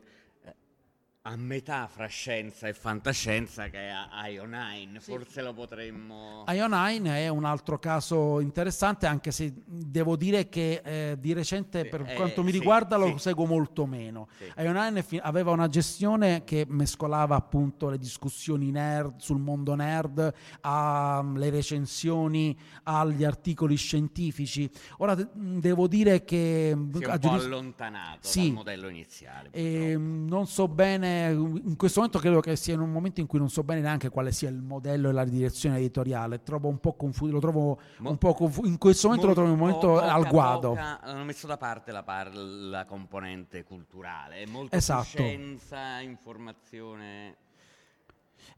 a 1.26 1.36
metà 1.36 1.86
fra 1.86 2.06
scienza 2.06 2.68
e 2.68 2.74
fantascienza 2.74 3.70
che 3.70 3.78
è 3.78 4.28
Ionine, 4.28 5.00
sì. 5.00 5.10
forse 5.10 5.40
lo 5.40 5.54
potremmo... 5.54 6.44
Ionine 6.48 7.20
è 7.20 7.28
un 7.28 7.46
altro 7.46 7.78
caso 7.78 8.40
interessante 8.40 9.06
anche 9.06 9.30
se 9.30 9.54
devo 9.64 10.16
dire 10.16 10.50
che 10.50 10.82
eh, 10.84 11.16
di 11.18 11.32
recente 11.32 11.84
sì, 11.84 11.88
per 11.88 12.02
eh, 12.06 12.14
quanto 12.14 12.42
mi 12.42 12.50
riguarda 12.50 13.02
sì, 13.02 13.10
lo 13.10 13.16
seguo 13.16 13.46
molto 13.46 13.86
meno. 13.86 14.28
Ionine 14.58 15.02
fi- 15.02 15.18
aveva 15.22 15.52
una 15.52 15.68
gestione 15.68 16.44
che 16.44 16.66
mescolava 16.68 17.36
appunto 17.36 17.88
le 17.88 17.96
discussioni 17.96 18.70
nerd 18.70 19.18
sul 19.18 19.40
mondo 19.40 19.74
nerd 19.74 20.30
alle 20.60 21.48
recensioni, 21.48 22.54
agli 22.82 23.24
articoli 23.24 23.76
scientifici. 23.76 24.70
Ora 24.98 25.14
de- 25.14 25.28
devo 25.32 25.88
dire 25.88 26.22
che... 26.22 26.76
Si 26.92 27.02
è 27.02 27.06
un 27.06 27.18
po' 27.18 27.30
allontanato 27.30 28.28
dal 28.34 28.50
modello 28.50 28.88
iniziale. 28.88 29.48
E, 29.52 29.96
non 29.96 30.46
so 30.46 30.68
bene 30.68 31.12
in 31.22 31.76
questo 31.76 32.00
momento 32.00 32.20
credo 32.20 32.40
che 32.40 32.56
sia 32.56 32.74
in 32.74 32.80
un 32.80 32.90
momento 32.90 33.20
in 33.20 33.26
cui 33.26 33.38
non 33.38 33.48
so 33.48 33.62
bene 33.62 33.80
neanche 33.80 34.08
quale 34.08 34.32
sia 34.32 34.48
il 34.48 34.60
modello 34.62 35.08
e 35.08 35.12
la 35.12 35.24
direzione 35.24 35.76
editoriale, 35.76 36.42
trovo 36.42 36.68
un 36.68 36.78
po' 36.78 36.94
confuso, 36.94 37.32
lo 37.32 37.40
trovo 37.40 37.78
Mo, 37.98 38.10
un 38.10 38.18
po' 38.18 38.34
confuso, 38.34 38.68
in 38.68 38.78
questo 38.78 39.08
momento 39.08 39.28
lo 39.28 39.34
trovo 39.34 39.48
in 39.48 39.54
un 39.54 39.60
momento 39.60 39.88
poca, 39.88 40.12
al 40.12 40.28
guado. 40.28 40.68
Poca, 40.70 41.00
hanno 41.00 41.24
messo 41.24 41.46
da 41.46 41.56
parte 41.56 41.92
la, 41.92 42.02
par- 42.02 42.34
la 42.34 42.84
componente 42.84 43.64
culturale, 43.64 44.36
è 44.36 44.46
molto 44.46 44.76
esatto. 44.76 45.04
scienza, 45.04 46.00
informazione 46.00 47.36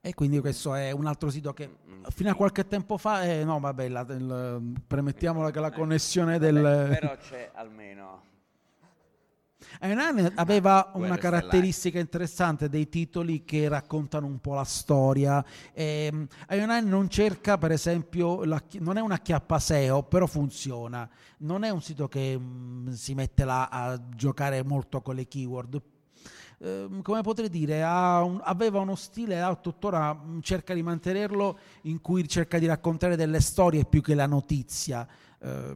e 0.01 0.15
quindi 0.15 0.39
questo 0.41 0.75
è 0.75 0.93
un 0.93 1.07
altro 1.07 1.31
sito 1.31 1.53
che 1.53 1.79
fino 2.11 2.31
a 2.31 2.35
qualche 2.35 2.67
tempo 2.67 2.97
fa, 2.97 3.25
eh, 3.25 3.45
no 3.45 3.59
vabbè, 3.59 3.89
la, 3.89 4.07
il, 4.09 4.73
premettiamo 4.87 5.49
che 5.51 5.61
la 5.61 5.73
connessione 5.73 6.39
del... 6.39 6.55
Però 6.55 7.17
c'è 7.17 7.51
almeno... 7.55 8.26
Iron 9.83 10.33
aveva 10.35 10.91
una 10.95 11.17
caratteristica 11.17 11.99
interessante 11.99 12.69
dei 12.69 12.89
titoli 12.89 13.45
che 13.45 13.69
raccontano 13.69 14.27
un 14.27 14.41
po' 14.41 14.55
la 14.55 14.65
storia. 14.65 15.45
Eh, 15.73 16.27
Iron 16.51 16.89
non 16.89 17.09
cerca, 17.09 17.59
per 17.59 17.73
esempio, 17.73 18.45
la, 18.45 18.63
non 18.81 18.97
è 18.97 19.01
una 19.01 19.19
chiappa 19.19 19.59
SEO, 19.59 20.03
però 20.03 20.27
funziona. 20.27 21.09
Non 21.39 21.65
è 21.65 21.71
un 21.71 21.83
sito 21.83 22.09
che 22.09 22.37
mh, 22.37 22.43
mm, 22.43 22.89
si 22.93 23.15
mette 23.15 23.45
là 23.45 23.69
a 23.69 24.01
giocare 24.15 24.63
molto 24.65 25.03
con 25.03 25.15
le 25.15 25.27
keyword, 25.27 25.83
Ehm, 26.59 27.03
come 27.03 27.21
potrei 27.21 27.51
dire, 27.51 27.83
un, 27.83 28.41
aveva 28.43 28.81
uno 28.81 28.95
stile, 28.95 29.41
ha, 29.41 29.55
tuttora 29.55 30.15
mm, 30.15 30.41
cerca 30.41 30.75
di 30.75 30.83
mantenerlo, 30.83 31.59
in 31.83 32.01
cui 32.01 32.27
cerca 32.29 32.59
di 32.59 32.67
raccontare 32.67 33.17
delle 33.17 33.41
storie 33.41 33.85
più 33.85 34.01
che 34.01 34.15
la 34.15 34.27
notizia. 34.27 35.07
Eh, 35.39 35.75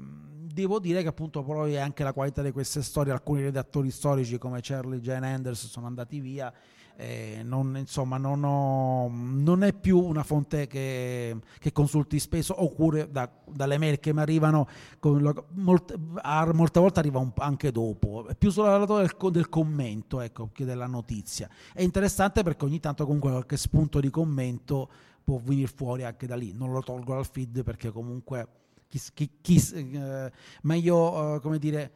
devo 0.61 0.79
dire 0.79 1.03
che 1.03 1.09
appunto 1.09 1.43
poi 1.43 1.77
anche 1.79 2.03
la 2.03 2.13
qualità 2.13 2.43
di 2.43 2.53
queste 2.53 2.83
storie, 2.83 3.13
alcuni 3.13 3.43
redattori 3.43 3.91
storici 3.91 4.39
come 4.39 4.61
Charlie 4.63 5.01
Jane 5.01 5.33
Anders 5.33 5.67
sono 5.67 5.87
andati 5.87 6.21
via 6.21 6.53
eh, 7.01 7.41
non, 7.43 7.77
insomma, 7.79 8.19
non, 8.19 8.45
ho, 8.45 9.09
non, 9.11 9.65
è 9.65 9.73
più 9.73 9.99
una 9.99 10.23
fonte 10.23 10.67
che, 10.67 11.35
che 11.59 11.73
consulti 11.73 12.19
spesso, 12.19 12.63
oppure 12.63 13.11
da, 13.11 13.31
dalle 13.47 13.79
mail 13.79 13.99
che 13.99 14.13
mi 14.13 14.21
arrivano, 14.21 14.69
lo, 15.01 15.47
molte, 15.53 15.95
molte, 15.99 16.79
volte 16.79 16.99
arriva 16.99 17.19
un, 17.19 17.33
anche 17.37 17.73
dopo, 17.73 18.27
è 18.27 18.35
più 18.35 18.51
sulla 18.51 18.77
lato 18.77 18.99
del, 18.99 19.11
del, 19.31 19.49
commento 19.49 20.21
ecco, 20.21 20.51
che 20.53 20.67
della 20.67 20.87
notizia. 20.87 21.49
È 21.73 21.81
interessante 21.81 22.43
perché 22.43 22.67
ogni 22.67 22.81
tanto 22.81 23.07
comunque 23.07 23.31
qualche 23.31 23.57
spunto 23.57 23.99
di 23.99 24.11
commento 24.11 24.91
può 25.25 25.41
venire 25.43 25.69
fuori 25.69 26.05
anche 26.05 26.27
da 26.27 26.37
lì, 26.37 26.53
non 26.53 26.71
lo 26.71 26.83
tolgo 26.83 27.15
dal 27.15 27.27
feed 27.27 27.63
perché 27.63 27.91
comunque 27.91 28.47
chi, 28.91 29.01
chi, 29.15 29.31
chi, 29.41 29.57
eh, 29.75 30.33
meglio 30.63 30.97
uh, 31.37 31.41
come 31.41 31.61
dire, 31.61 31.93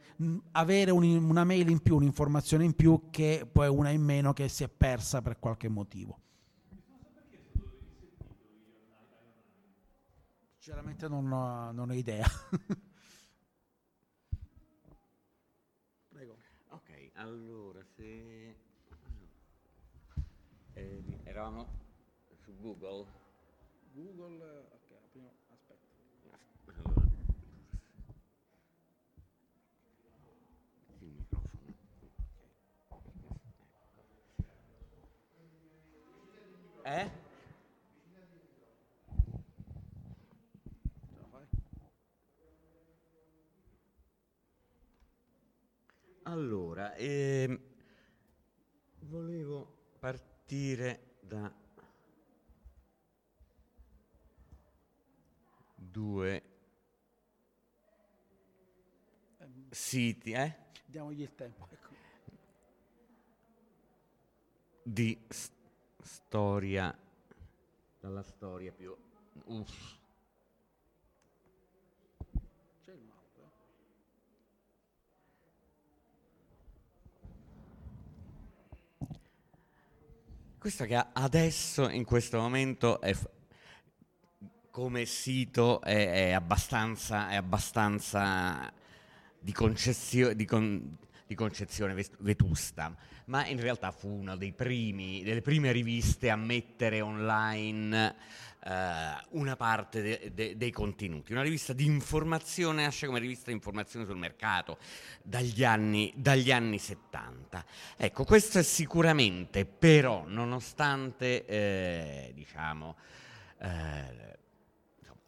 avere 0.51 0.91
un, 0.91 1.03
una 1.03 1.43
mail 1.43 1.67
in 1.69 1.81
più, 1.81 1.97
un'informazione 1.97 2.63
in 2.63 2.73
più 2.73 3.09
che 3.09 3.45
poi 3.51 3.67
una 3.67 3.89
in 3.89 4.01
meno 4.01 4.31
che 4.31 4.47
si 4.47 4.63
è 4.63 4.69
persa 4.69 5.21
per 5.21 5.37
qualche 5.37 5.67
motivo. 5.67 6.21
Sinceramente 10.53 11.09
non 11.09 11.29
ho, 11.31 11.73
non 11.73 11.89
ho 11.89 11.93
idea. 11.93 12.25
Prego. 16.07 16.37
Ok, 16.69 17.09
allora 17.15 17.83
se 17.83 18.55
eh, 20.73 21.03
eravamo 21.23 21.67
su 22.41 22.55
Google. 22.57 23.05
Google 23.93 24.64
Eh? 36.85 37.09
Allora, 46.27 46.93
ehm, 46.93 47.59
volevo 48.99 49.93
partire 49.97 51.17
da 51.21 51.51
due 55.75 56.43
siti, 59.71 60.33
eh? 60.33 60.55
Diamogli 60.85 61.21
il 61.21 61.33
tempo. 61.33 61.67
Ecco. 61.71 61.93
Di 64.83 65.27
storia, 66.05 66.95
dalla 67.99 68.23
storia 68.23 68.71
più... 68.71 68.95
Uff. 69.45 69.97
Mouse? 72.85 73.41
Questo 80.59 80.85
che 80.85 80.95
adesso, 81.13 81.89
in 81.89 82.05
questo 82.05 82.39
momento, 82.39 83.01
è 83.01 83.13
f- 83.13 83.29
come 84.69 85.05
sito 85.05 85.81
è, 85.81 86.29
è, 86.29 86.31
abbastanza, 86.31 87.29
è 87.29 87.35
abbastanza 87.35 88.71
di, 89.39 89.51
concezio- 89.51 90.33
di, 90.33 90.45
con- 90.45 90.97
di 91.25 91.35
concezione 91.35 91.93
vetusta 92.19 92.95
ma 93.25 93.45
in 93.47 93.59
realtà 93.59 93.91
fu 93.91 94.09
una 94.09 94.35
delle 94.35 94.53
prime 94.53 95.71
riviste 95.71 96.29
a 96.29 96.35
mettere 96.35 97.01
online 97.01 98.15
eh, 98.65 99.15
una 99.29 99.55
parte 99.55 100.01
de, 100.01 100.31
de, 100.33 100.57
dei 100.57 100.71
contenuti, 100.71 101.31
una 101.31 101.43
rivista 101.43 101.71
di 101.71 101.85
informazione, 101.85 102.83
nasce 102.83 103.05
come 103.05 103.19
rivista 103.19 103.45
di 103.47 103.53
informazione 103.53 104.05
sul 104.05 104.17
mercato 104.17 104.79
dagli 105.21 105.63
anni, 105.63 106.11
dagli 106.15 106.51
anni 106.51 106.79
70. 106.79 107.65
Ecco, 107.95 108.23
questo 108.23 108.57
è 108.59 108.63
sicuramente, 108.63 109.65
però, 109.65 110.23
nonostante, 110.27 111.45
eh, 111.45 112.31
diciamo, 112.33 112.95
eh, 113.59 114.33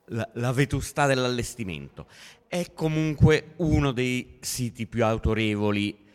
la, 0.05 0.29
la 0.33 0.51
vetustà 0.51 1.05
dell'allestimento, 1.05 2.07
è 2.47 2.73
comunque 2.73 3.53
uno 3.57 3.91
dei 3.91 4.37
siti 4.41 4.87
più 4.87 5.03
autorevoli 5.03 6.05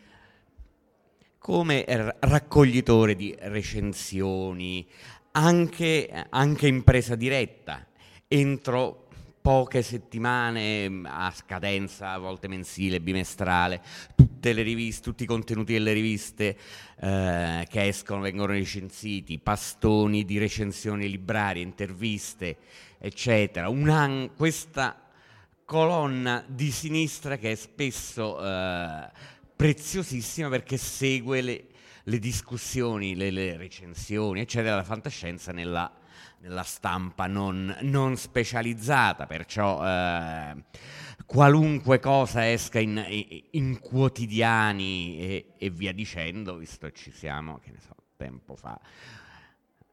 come 1.43 1.83
raccoglitore 2.21 3.17
di 3.17 3.35
recensioni, 3.37 4.87
anche, 5.31 6.25
anche 6.29 6.67
in 6.67 6.85
presa 6.85 7.15
diretta, 7.15 7.85
entro 8.29 9.09
poche 9.41 9.81
settimane 9.81 11.01
a 11.03 11.33
scadenza, 11.35 12.11
a 12.11 12.17
volte 12.17 12.47
mensile, 12.47 13.01
bimestrale, 13.01 13.81
tutte 14.15 14.53
le 14.53 14.61
riviste, 14.61 15.01
tutti 15.01 15.23
i 15.23 15.25
contenuti 15.25 15.73
delle 15.73 15.91
riviste 15.91 16.57
eh, 17.01 17.67
che 17.69 17.87
escono 17.87 18.21
vengono 18.21 18.53
recensiti, 18.53 19.37
pastoni 19.37 20.23
di 20.23 20.37
recensioni 20.37 21.09
librarie, 21.09 21.61
interviste, 21.61 22.55
eccetera. 22.97 23.67
An- 23.67 24.29
questa 24.37 24.97
colonna 25.65 26.41
di 26.47 26.71
sinistra 26.71 27.35
che 27.35 27.51
è 27.51 27.55
spesso 27.55 28.41
eh, 28.41 29.31
preziosissima 29.63 30.49
perché 30.49 30.75
segue 30.75 31.39
le, 31.39 31.67
le 32.03 32.19
discussioni, 32.19 33.15
le, 33.15 33.31
le, 33.31 33.55
recensioni, 33.55 34.41
eccetera, 34.41 34.71
della 34.71 34.83
fantascienza 34.83 35.53
nella, 35.53 35.89
nella 36.39 36.63
stampa 36.63 37.27
non, 37.27 37.73
non, 37.83 38.17
specializzata, 38.17 39.25
perciò 39.25 39.81
eh, 39.81 40.65
qualunque 41.25 42.01
cosa 42.01 42.51
esca 42.51 42.79
in, 42.79 43.01
in 43.51 43.79
quotidiani 43.79 45.19
e, 45.19 45.53
e, 45.57 45.69
via 45.69 45.93
dicendo, 45.93 46.57
visto 46.57 46.87
che 46.87 46.93
ci 46.93 47.11
siamo, 47.11 47.59
che 47.59 47.71
ne 47.71 47.79
so, 47.79 47.95
tempo 48.17 48.57
fa. 48.57 48.77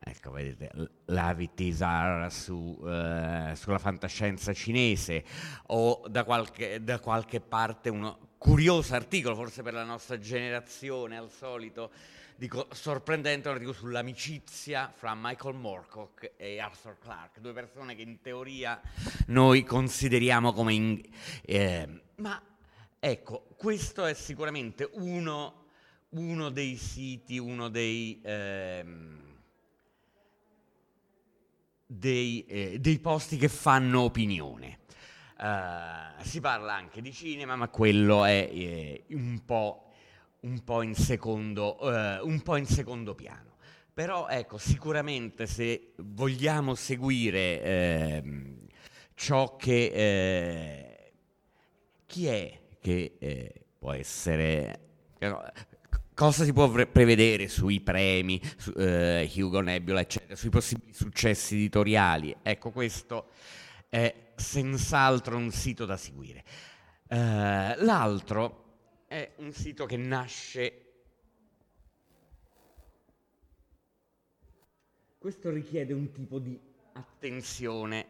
Ecco, 0.01 0.33
vedete, 0.33 0.73
l'Avitisar 1.05 2.33
su, 2.33 2.77
eh, 2.85 3.53
sulla 3.55 3.79
fantascienza 3.79 4.53
cinese 4.53 5.23
o 5.67 6.03
da 6.09 6.25
qualche, 6.25 6.83
da 6.83 6.99
qualche 6.99 7.41
parte 7.41 7.89
uno 7.89 8.30
curioso 8.41 8.95
articolo, 8.95 9.35
forse 9.35 9.63
per 9.63 9.75
la 9.75 9.85
nostra 9.85 10.19
generazione 10.19 11.19
al 11.19 11.31
solito, 11.31 11.91
dico 12.37 12.69
sorprendente 12.73 13.49
un 13.49 13.55
articolo 13.55 13.77
sull'amicizia 13.77 14.91
fra 14.97 15.13
Michael 15.15 15.57
Moorcock 15.57 16.33
e 16.39 16.59
Arthur 16.59 16.97
Clarke, 16.99 17.43
due 17.43 17.53
persone 17.53 17.95
che 17.95 18.01
in 18.01 18.23
teoria 18.23 18.81
noi 19.27 19.63
consideriamo 19.63 20.55
come... 20.55 20.73
In, 20.73 21.03
eh, 21.43 21.87
ma 22.17 22.43
ecco, 22.99 23.45
questo 23.59 24.07
è 24.07 24.15
sicuramente 24.15 24.89
uno, 24.95 25.67
uno 26.09 26.49
dei 26.49 26.77
siti, 26.77 27.37
uno 27.37 27.69
dei... 27.69 28.23
Eh, 28.23 28.85
dei, 31.85 32.47
eh, 32.47 32.79
dei 32.79 33.01
posti 33.01 33.37
che 33.37 33.49
fanno 33.49 34.03
opinione. 34.03 34.79
Uh, 35.41 36.23
si 36.23 36.39
parla 36.41 36.75
anche 36.75 37.01
di 37.01 37.13
cinema, 37.15 37.57
ma 37.57 37.69
quello 37.69 38.27
è 38.27 38.47
eh, 38.53 39.05
un 39.11 39.41
po' 39.47 39.87
un 40.41 40.63
po' 40.65 40.83
in 40.83 40.95
secondo, 40.95 41.79
uh, 41.81 42.27
un 42.27 42.41
po 42.43 42.57
in 42.57 42.67
secondo 42.67 43.15
piano. 43.15 43.57
Però 43.93 44.29
ecco, 44.29 44.59
sicuramente 44.59 45.47
se 45.47 45.93
vogliamo 45.97 46.75
seguire 46.75 47.63
eh, 47.63 48.23
ciò 49.15 49.57
che... 49.57 49.91
Eh, 49.93 51.13
chi 52.07 52.27
è 52.27 52.61
che 52.81 53.17
eh, 53.19 53.65
può 53.79 53.93
essere... 53.93 54.81
cosa 56.15 56.45
si 56.45 56.53
può 56.53 56.69
prevedere 56.71 57.49
sui 57.49 57.81
premi, 57.81 58.41
su, 58.57 58.73
Hugo 58.73 59.61
Nebula, 59.61 60.01
eccetera, 60.01 60.35
sui 60.35 60.51
possibili 60.51 60.93
successi 60.93 61.55
editoriali? 61.57 62.35
Ecco, 62.43 62.71
questo 62.71 63.29
è 63.91 64.33
senz'altro 64.35 65.37
un 65.37 65.51
sito 65.51 65.85
da 65.85 65.99
seguire. 65.99 66.43
Uh, 67.09 67.75
l'altro 67.85 69.05
è 69.07 69.33
un 69.37 69.53
sito 69.53 69.85
che 69.85 69.99
nasce 69.99 70.91
Questo 75.21 75.51
richiede 75.51 75.93
un 75.93 76.13
tipo 76.13 76.39
di 76.39 76.59
attenzione 76.95 78.07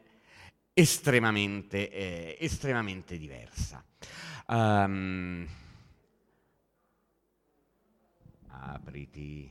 estremamente, 0.73 1.91
eh, 1.91 2.37
estremamente 2.39 3.19
diversa. 3.19 3.85
Um, 4.47 5.45
apriti. 8.47 9.51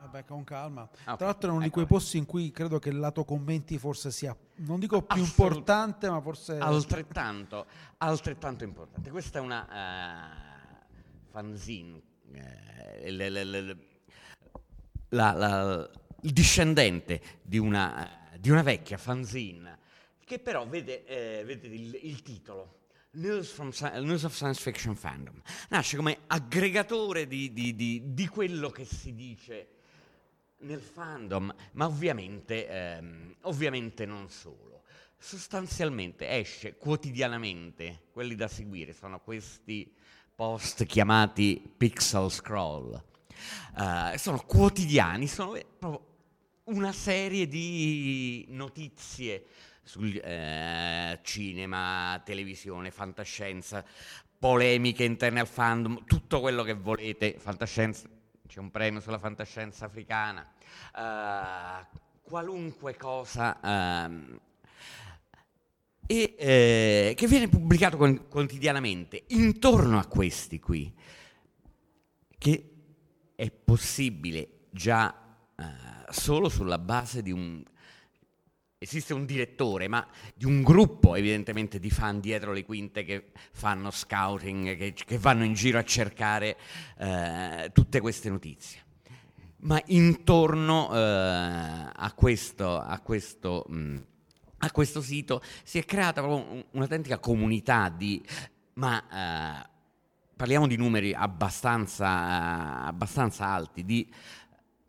Vabbè, 0.00 0.24
con 0.24 0.44
calma. 0.44 0.82
Okay. 0.82 1.16
Tra 1.16 1.26
l'altro 1.26 1.50
è 1.50 1.52
uno 1.52 1.60
ecco. 1.60 1.68
di 1.68 1.70
quei 1.70 1.86
posti 1.86 2.16
in 2.16 2.24
cui 2.24 2.50
credo 2.50 2.78
che 2.78 2.88
il 2.88 2.98
lato 2.98 3.24
commenti 3.24 3.78
forse 3.78 4.10
sia, 4.10 4.34
non 4.56 4.80
dico 4.80 5.02
più 5.02 5.22
Assolut- 5.22 5.28
importante, 5.28 6.08
ma 6.08 6.20
forse... 6.22 6.56
Altrettanto, 6.56 7.66
altrettanto 7.98 8.64
importante. 8.64 9.10
Questa 9.10 9.38
è 9.38 9.42
una 9.42 9.66
uh, 9.68 11.30
fanzine. 11.30 12.02
Uh, 12.32 13.08
l- 13.08 13.16
l- 13.16 13.50
l- 13.50 13.78
la, 15.10 15.32
la, 15.32 15.90
il 16.22 16.32
discendente 16.32 17.20
di 17.42 17.58
una, 17.58 18.08
di 18.38 18.48
una 18.48 18.62
vecchia 18.62 18.96
fanzine 18.96 19.78
che 20.24 20.38
però 20.38 20.66
vede, 20.66 21.04
eh, 21.06 21.44
vede 21.44 21.66
il, 21.66 21.98
il, 22.02 22.22
titolo. 22.22 22.78
News, 23.12 23.50
from, 23.50 23.72
News, 24.04 24.22
of 24.22 24.32
Science 24.32 24.60
Fiction 24.60 24.94
Fandom 24.94 25.42
nasce 25.70 25.96
come 25.96 26.20
aggregatore 26.28 27.26
di, 27.26 27.52
di, 27.52 27.74
di, 27.74 28.14
di 28.14 28.28
quello 28.28 28.70
che 28.70 28.84
si 28.84 29.12
dice 29.16 29.79
nel 30.60 30.80
fandom, 30.80 31.54
ma 31.72 31.86
ovviamente, 31.86 32.68
ehm, 32.68 33.34
ovviamente 33.42 34.06
non 34.06 34.28
solo. 34.28 34.82
Sostanzialmente 35.16 36.28
esce 36.28 36.76
quotidianamente, 36.76 38.04
quelli 38.12 38.34
da 38.34 38.48
seguire 38.48 38.92
sono 38.92 39.20
questi 39.20 39.92
post 40.34 40.84
chiamati 40.86 41.62
pixel 41.76 42.30
scroll. 42.30 43.02
Uh, 43.76 44.16
sono 44.16 44.42
quotidiani, 44.46 45.26
sono 45.26 45.58
proprio 45.78 46.06
una 46.64 46.92
serie 46.92 47.46
di 47.46 48.46
notizie 48.48 49.44
sul 49.82 50.14
eh, 50.16 51.18
cinema, 51.22 52.20
televisione, 52.24 52.90
fantascienza, 52.90 53.84
polemiche 54.38 55.04
interne 55.04 55.40
al 55.40 55.46
fandom, 55.46 56.04
tutto 56.06 56.40
quello 56.40 56.62
che 56.62 56.74
volete, 56.74 57.36
fantascienza, 57.38 58.08
c'è 58.50 58.58
un 58.58 58.72
premio 58.72 58.98
sulla 58.98 59.20
fantascienza 59.20 59.84
africana, 59.84 60.44
uh, 60.96 61.98
qualunque 62.20 62.96
cosa 62.96 63.56
uh, 63.62 64.40
e, 66.04 66.34
eh, 66.36 67.14
che 67.16 67.28
viene 67.28 67.48
pubblicato 67.48 67.96
con, 67.96 68.26
quotidianamente 68.28 69.22
intorno 69.28 70.00
a 70.00 70.06
questi 70.06 70.58
qui, 70.58 70.92
che 72.38 72.70
è 73.36 73.50
possibile 73.52 74.66
già 74.70 75.14
uh, 75.54 75.64
solo 76.10 76.48
sulla 76.48 76.78
base 76.78 77.22
di 77.22 77.30
un... 77.30 77.62
Esiste 78.82 79.12
un 79.12 79.26
direttore, 79.26 79.88
ma 79.88 80.06
di 80.34 80.46
un 80.46 80.62
gruppo 80.62 81.14
evidentemente 81.14 81.78
di 81.78 81.90
fan 81.90 82.18
dietro 82.18 82.54
le 82.54 82.64
quinte 82.64 83.04
che 83.04 83.26
fanno 83.52 83.90
scouting, 83.90 84.74
che, 84.74 84.94
che 84.94 85.18
vanno 85.18 85.44
in 85.44 85.52
giro 85.52 85.78
a 85.78 85.84
cercare 85.84 86.56
eh, 86.96 87.70
tutte 87.74 88.00
queste 88.00 88.30
notizie. 88.30 88.82
Ma 89.58 89.78
intorno 89.88 90.88
eh, 90.94 90.98
a, 90.98 92.12
questo, 92.16 92.78
a, 92.78 92.98
questo, 93.00 93.66
mh, 93.68 93.76
mm, 93.76 93.96
a, 94.60 94.70
questo, 94.70 95.02
sito 95.02 95.42
si 95.62 95.76
è 95.76 95.84
creata 95.84 96.22
proprio 96.22 96.64
un'autentica 96.70 97.18
comunità 97.18 97.90
di... 97.90 98.24
Ma, 98.76 99.60
eh, 99.62 99.68
parliamo 100.40 100.66
di 100.66 100.76
numeri 100.76 101.12
abbastanza, 101.12 102.86
abbastanza 102.86 103.44
alti, 103.44 103.84
di 103.84 104.10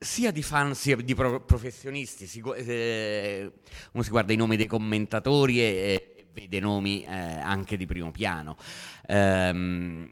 sia 0.03 0.31
di 0.31 0.41
fan 0.41 0.73
sia 0.73 0.95
di 0.95 1.13
pro- 1.13 1.41
professionisti. 1.41 2.25
Si, 2.25 2.41
eh, 2.55 3.51
uno 3.91 4.03
si 4.03 4.09
guarda 4.09 4.33
i 4.33 4.35
nomi 4.35 4.57
dei 4.57 4.65
commentatori 4.65 5.61
e, 5.61 5.63
e 5.63 6.25
vede 6.33 6.59
nomi 6.59 7.03
eh, 7.03 7.11
anche 7.13 7.77
di 7.77 7.85
primo 7.85 8.09
piano. 8.09 8.57
Ehm, 9.05 10.09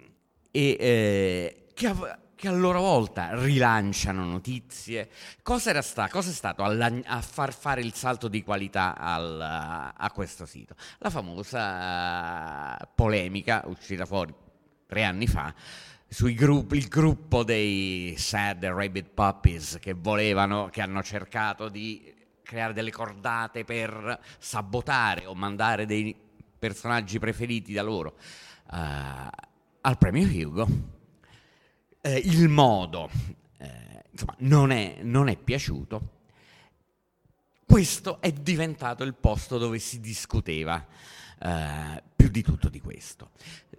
e 0.51 0.77
eh, 0.79 1.65
che, 1.73 1.87
a, 1.87 2.19
che, 2.35 2.47
a, 2.47 2.51
loro 2.51 2.81
volta 2.81 3.29
rilanciano 3.43 4.23
notizie. 4.25 5.09
Cosa, 5.41 5.71
era 5.71 5.81
sta, 5.81 6.07
cosa 6.07 6.29
è 6.29 6.33
stato 6.33 6.63
a, 6.63 6.69
a, 7.05 7.21
far 7.21 7.51
fare 7.51 7.81
il 7.81 7.93
salto 7.95 8.27
di 8.27 8.43
qualità 8.43 8.95
al, 8.95 9.41
a 9.41 10.11
questo 10.11 10.45
sito? 10.45 10.75
La 10.99 11.09
famosa 11.09 12.77
polemica 12.93 13.63
uscita 13.65 14.05
fuori 14.05 14.33
tre 14.85 15.03
anni 15.03 15.27
fa 15.27 15.53
sui 16.11 16.33
gruppi, 16.33 16.75
il 16.75 16.87
gruppo 16.87 17.43
dei 17.43 18.15
Sad 18.17 18.65
Rabbit 18.65 19.09
Puppies 19.13 19.77
che 19.79 19.93
volevano, 19.93 20.69
che 20.69 20.81
hanno 20.81 21.03
cercato 21.03 21.69
di 21.69 22.13
creare 22.41 22.73
delle 22.73 22.91
cordate 22.91 23.63
per 23.63 24.19
sabotare 24.39 25.27
o 25.27 25.35
mandare 25.35 25.85
dei 25.85 26.15
personaggi 26.57 27.19
preferiti 27.19 27.73
da 27.73 27.83
loro 27.83 28.17
uh, 28.71 29.27
al 29.81 29.97
premio 29.99 30.25
Hugo. 30.25 30.67
Eh, 32.01 32.17
il 32.17 32.49
modo 32.49 33.11
eh, 33.57 34.05
insomma, 34.09 34.35
non, 34.39 34.71
è, 34.71 34.97
non 35.03 35.29
è 35.29 35.37
piaciuto. 35.37 36.17
Questo 37.65 38.19
è 38.19 38.31
diventato 38.31 39.03
il 39.03 39.13
posto 39.13 39.59
dove 39.59 39.77
si 39.77 39.99
discuteva 39.99 40.83
uh, 41.39 42.01
più 42.15 42.29
di 42.29 42.41
tutto 42.41 42.67
di 42.67 42.81
questo. 42.81 43.29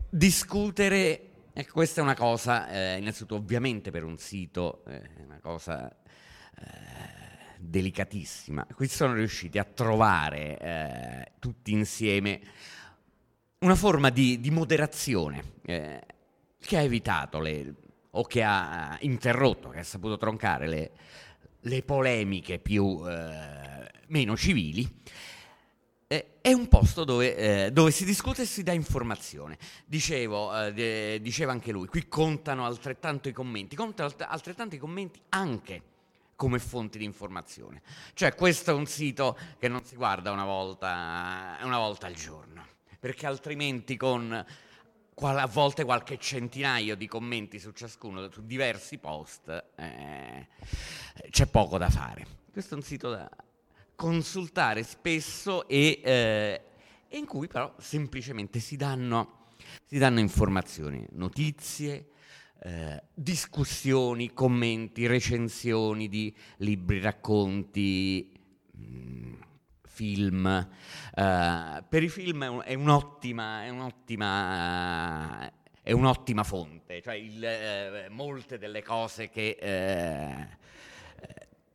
Discutere 0.09 1.30
Ecco, 1.53 1.73
questa 1.73 2.01
è 2.01 2.05
una 2.05 2.15
cosa, 2.15 2.69
eh, 2.71 2.99
innanzitutto 2.99 3.35
ovviamente 3.35 3.91
per 3.91 4.05
un 4.05 4.17
sito, 4.19 4.85
è 4.85 4.93
eh, 4.93 5.23
una 5.25 5.41
cosa 5.41 5.91
eh, 5.91 7.57
delicatissima. 7.59 8.67
Qui 8.73 8.87
sono 8.87 9.15
riusciti 9.15 9.59
a 9.59 9.65
trovare 9.65 10.59
eh, 10.59 11.33
tutti 11.41 11.73
insieme 11.73 12.41
una 13.59 13.75
forma 13.75 14.11
di, 14.11 14.39
di 14.39 14.51
moderazione 14.51 15.55
eh, 15.63 16.01
che 16.61 16.77
ha 16.77 16.83
evitato 16.83 17.41
le, 17.41 17.75
o 18.11 18.23
che 18.23 18.45
ha 18.45 18.97
interrotto, 19.01 19.71
che 19.71 19.81
ha 19.81 19.85
saputo 19.85 20.17
troncare 20.19 20.69
le, 20.69 20.91
le 21.63 21.83
polemiche 21.83 22.61
più, 22.61 23.03
eh, 23.09 23.91
meno 24.07 24.37
civili 24.37 24.83
eh, 24.85 25.30
è 26.41 26.53
un 26.53 26.67
posto 26.67 27.05
dove, 27.05 27.37
eh, 27.37 27.71
dove, 27.71 27.93
si 27.93 28.05
discute 28.05 28.43
e 28.43 28.45
si 28.45 28.65
dà 28.65 28.73
informazione. 28.73 29.57
Dicevo, 29.87 30.67
eh, 30.67 30.73
de, 30.73 31.21
diceva 31.21 31.53
anche 31.53 31.71
lui, 31.71 31.87
qui 31.87 32.09
contano 32.09 32.67
altrettanto 32.67 33.29
i 33.29 33.33
commenti, 33.33 33.77
contano 33.77 34.09
alt- 34.09 34.27
altrettanto 34.29 34.75
i 34.75 34.79
commenti 34.79 35.21
anche 35.29 35.83
come 36.35 36.59
fonti 36.59 36.99
di 36.99 37.05
informazione. 37.05 37.83
Cioè 38.15 38.35
questo 38.35 38.73
è 38.73 38.75
un 38.75 38.87
sito 38.87 39.39
che 39.61 39.69
non 39.69 39.85
si 39.85 39.95
guarda 39.95 40.33
una 40.33 40.45
volta, 40.45 41.59
una 41.63 41.79
volta 41.79 42.09
al 42.09 42.15
giorno, 42.15 42.67
perché 42.99 43.27
altrimenti 43.27 43.97
con 43.97 44.33
a 45.23 45.47
volte 45.47 45.85
qualche 45.85 46.19
centinaio 46.19 46.97
di 46.97 47.07
commenti 47.07 47.61
su 47.61 47.71
ciascuno, 47.71 48.29
su 48.33 48.45
diversi 48.47 48.99
post, 48.99 49.49
eh, 49.77 50.49
c'è 51.31 51.47
poco 51.47 51.79
da 51.79 51.89
fare. 51.89 52.27
Questo 52.51 52.75
è 52.75 52.77
un 52.79 52.83
sito 52.83 53.11
da 53.11 53.31
consultare 54.01 54.83
spesso 54.83 55.69
e, 55.69 56.01
eh, 56.03 56.63
in 57.11 57.27
cui 57.27 57.49
però 57.49 57.75
semplicemente 57.77 58.59
si 58.59 58.77
danno, 58.77 59.49
si 59.85 59.99
danno 59.99 60.21
informazioni, 60.21 61.07
notizie, 61.11 62.07
eh, 62.63 63.03
discussioni, 63.13 64.33
commenti, 64.33 65.07
recensioni 65.07 66.09
di 66.09 66.35
libri, 66.57 66.99
racconti, 66.99 68.33
mh, 68.73 68.83
mm, 68.83 69.35
film. 69.83 70.69
Uh, 71.15 71.85
per 71.87 72.03
i 72.03 72.09
film 72.09 72.45
è, 72.45 72.49
un, 72.49 72.63
è 72.65 72.73
un'ottima, 72.73 73.65
è 73.65 73.69
un'ottima, 73.69 75.53
è 75.83 75.93
un'ottima 75.93 76.43
fonte, 76.43 77.03
cioè 77.03 77.17
il, 77.17 78.07
uh, 78.09 78.15
molte 78.15 78.57
delle 78.57 78.83
cose 78.83 79.29
che 79.29 79.59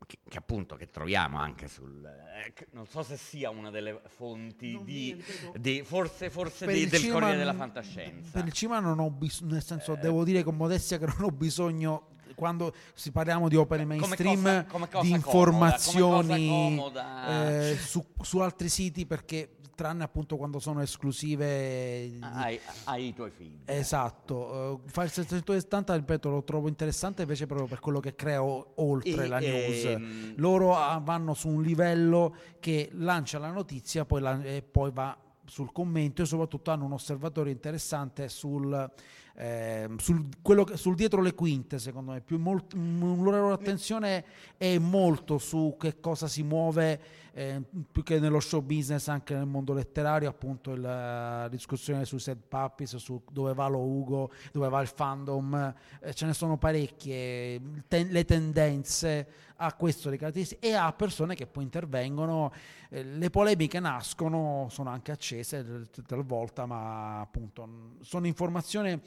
che, 0.05 0.19
che, 0.27 0.37
appunto 0.37 0.75
che 0.75 0.89
troviamo 0.89 1.37
anche 1.37 1.67
sul 1.67 2.03
eh, 2.05 2.67
non 2.71 2.85
so 2.87 3.03
se 3.03 3.17
sia 3.17 3.49
una 3.49 3.69
delle 3.69 4.01
fonti 4.07 4.79
di, 4.83 5.23
di, 5.55 5.83
forse, 5.83 6.29
forse 6.29 6.67
di, 6.67 6.87
del 6.87 7.09
Corriere 7.09 7.37
della 7.37 7.53
Fantascienza. 7.53 8.31
per 8.31 8.45
il 8.45 8.53
cinema 8.53 8.79
non 8.79 8.99
ho 8.99 9.09
bisogno 9.09 9.53
nel 9.53 9.63
senso 9.63 9.93
eh, 9.93 9.97
devo 9.97 10.23
dire 10.23 10.43
con 10.43 10.55
modestia 10.55 10.97
che 10.97 11.05
non 11.05 11.21
ho 11.21 11.31
bisogno 11.31 12.14
quando 12.35 12.73
si 12.93 13.11
parliamo 13.11 13.49
di 13.49 13.55
opere 13.55 13.85
mainstream 13.85 14.41
come 14.41 14.43
cosa, 14.43 14.65
come 14.67 14.89
cosa 14.89 15.03
di 15.03 15.11
informazioni 15.11 16.47
comoda. 16.47 17.69
Eh, 17.69 17.77
su, 17.77 18.05
su 18.21 18.39
altri 18.39 18.69
siti 18.69 19.05
perché 19.05 19.55
tranne 19.75 20.03
appunto 20.03 20.37
quando 20.37 20.59
sono 20.59 20.81
esclusive 20.81 22.17
ai, 22.21 22.59
ai 22.85 23.13
tuoi 23.13 23.29
figli. 23.29 23.59
Esatto, 23.65 24.81
uh, 24.93 25.01
il 25.01 25.09
770 25.11 25.95
ripeto 25.95 26.29
lo 26.29 26.43
trovo 26.43 26.67
interessante 26.67 27.21
invece 27.23 27.45
proprio 27.45 27.67
per 27.67 27.79
quello 27.79 27.99
che 27.99 28.15
crea 28.15 28.41
oltre 28.41 29.25
e, 29.25 29.27
la 29.27 29.39
news. 29.39 29.85
Ehm, 29.85 30.33
Loro 30.37 30.75
ah, 30.75 30.99
vanno 31.03 31.33
su 31.33 31.49
un 31.49 31.61
livello 31.61 32.35
che 32.59 32.89
lancia 32.93 33.37
la 33.37 33.51
notizia 33.51 34.05
poi 34.05 34.21
la, 34.21 34.41
e 34.41 34.63
poi 34.63 34.91
va 34.91 35.15
sul 35.45 35.71
commento 35.71 36.23
e 36.23 36.25
soprattutto 36.25 36.71
hanno 36.71 36.85
un 36.85 36.93
osservatorio 36.93 37.51
interessante 37.51 38.29
sul 38.29 38.91
eh, 39.37 39.89
sul, 39.97 40.27
che, 40.41 40.77
sul, 40.77 40.95
dietro 40.95 41.21
le 41.21 41.33
quinte, 41.33 41.77
secondo 41.77 42.11
me, 42.11 42.21
più 42.21 42.39
molt, 42.39 42.73
la 42.73 43.39
loro 43.39 43.53
attenzione 43.53 44.23
è 44.57 44.77
molto 44.77 45.37
su 45.37 45.75
che 45.79 45.99
cosa 45.99 46.27
si 46.27 46.41
muove, 46.43 46.99
eh, 47.37 47.61
più 47.91 48.01
che 48.01 48.17
nello 48.17 48.39
show 48.39 48.61
business, 48.61 49.09
anche 49.09 49.33
nel 49.33 49.45
mondo 49.45 49.73
letterario, 49.73 50.29
appunto 50.29 50.73
la 50.73 51.49
discussione 51.49 52.05
sui 52.05 52.19
set 52.19 52.39
puppies, 52.47 52.95
su 52.95 53.21
dove 53.29 53.53
va 53.53 53.67
lo 53.67 53.79
Ugo, 53.79 54.31
dove 54.53 54.69
va 54.69 54.79
il 54.79 54.87
fandom, 54.87 55.75
eh, 55.99 56.13
ce 56.13 56.25
ne 56.27 56.33
sono 56.33 56.57
parecchie, 56.57 57.61
ten, 57.89 58.07
le 58.07 58.23
tendenze 58.23 59.27
a 59.57 59.73
questo 59.73 60.09
le 60.09 60.15
caratteristiche 60.15 60.65
e 60.65 60.73
a 60.75 60.93
persone 60.93 61.35
che 61.35 61.45
poi 61.45 61.63
intervengono. 61.63 62.53
Eh, 62.89 63.03
le 63.03 63.29
polemiche 63.29 63.81
nascono, 63.81 64.67
sono 64.69 64.89
anche 64.89 65.11
accese 65.11 65.89
talvolta, 66.07 66.65
ma 66.65 67.19
appunto 67.19 67.97
sono 67.99 68.27
informazioni 68.27 68.97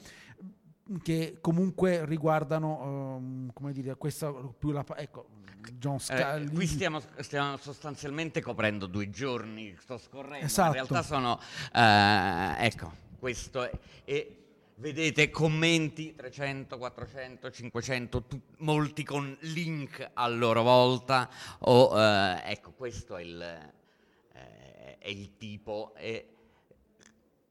che 1.01 1.39
comunque 1.41 2.05
riguardano, 2.05 3.15
um, 3.15 3.53
come 3.53 3.71
dire, 3.71 3.95
questa 3.95 4.31
più 4.31 4.69
la... 4.69 4.85
Ecco, 4.97 5.27
John 5.73 5.99
Scal- 5.99 6.43
eh, 6.43 6.49
qui 6.49 6.67
stiamo, 6.67 7.01
stiamo, 7.19 7.57
sostanzialmente 7.57 8.41
coprendo 8.41 8.85
due 8.85 9.09
giorni, 9.09 9.75
sto 9.79 9.97
scorrendo, 9.97 10.45
esatto. 10.45 10.67
in 10.67 10.73
realtà 10.73 11.03
sono... 11.03 11.39
Uh, 11.73 12.63
ecco, 12.63 12.91
questo 13.19 13.63
è... 13.63 13.71
è 14.05 14.37
Vedete 14.79 15.29
commenti 15.29 16.15
300, 16.15 16.77
400, 16.77 17.51
500, 17.51 18.23
tu, 18.23 18.39
molti 18.59 19.03
con 19.03 19.35
link 19.41 20.09
a 20.13 20.25
loro 20.29 20.63
volta. 20.63 21.29
O, 21.59 21.99
eh, 21.99 22.43
ecco, 22.45 22.71
questo 22.71 23.17
è 23.17 23.23
il, 23.23 23.41
eh, 23.41 24.97
è 24.97 25.07
il 25.09 25.35
tipo. 25.35 25.93
E, 25.97 26.33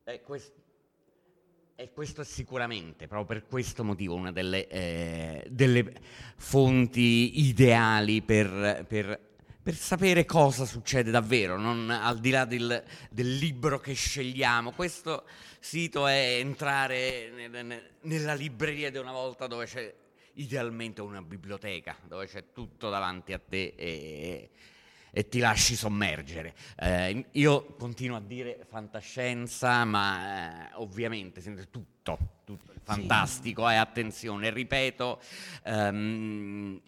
e, 0.04 0.22
quest, 0.22 0.54
e, 1.80 1.92
questo 1.92 2.22
è 2.22 2.24
sicuramente, 2.24 3.06
proprio 3.06 3.38
per 3.38 3.48
questo 3.48 3.84
motivo, 3.84 4.16
una 4.16 4.32
delle, 4.32 4.66
eh, 4.66 5.46
delle 5.48 5.92
fonti 6.36 7.38
ideali 7.46 8.20
per, 8.20 8.84
per 8.88 9.26
per 9.68 9.76
sapere 9.76 10.24
cosa 10.24 10.64
succede 10.64 11.10
davvero, 11.10 11.58
non 11.58 11.90
al 11.90 12.20
di 12.20 12.30
là 12.30 12.46
del, 12.46 12.82
del 13.10 13.36
libro 13.36 13.78
che 13.78 13.92
scegliamo. 13.92 14.72
Questo 14.72 15.26
sito 15.60 16.06
è 16.06 16.38
entrare 16.38 17.30
nel, 17.50 17.82
nella 18.00 18.32
libreria 18.32 18.90
di 18.90 18.96
una 18.96 19.12
volta 19.12 19.46
dove 19.46 19.66
c'è 19.66 19.94
idealmente 20.34 21.02
una 21.02 21.20
biblioteca, 21.20 21.94
dove 22.06 22.26
c'è 22.26 22.44
tutto 22.54 22.88
davanti 22.88 23.34
a 23.34 23.38
te 23.38 23.74
e, 23.76 24.50
e 25.10 25.28
ti 25.28 25.38
lasci 25.38 25.74
sommergere. 25.74 26.54
Eh, 26.76 27.26
io 27.32 27.74
continuo 27.76 28.16
a 28.16 28.20
dire 28.20 28.64
fantascienza, 28.68 29.84
ma 29.84 30.68
eh, 30.68 30.74
ovviamente 30.74 31.40
tutto, 31.70 32.40
tutto 32.44 32.72
fantastico, 32.82 33.66
sì. 33.66 33.72
eh, 33.72 33.76
attenzione, 33.76 34.50
ripeto, 34.50 35.20
um, 35.64 36.80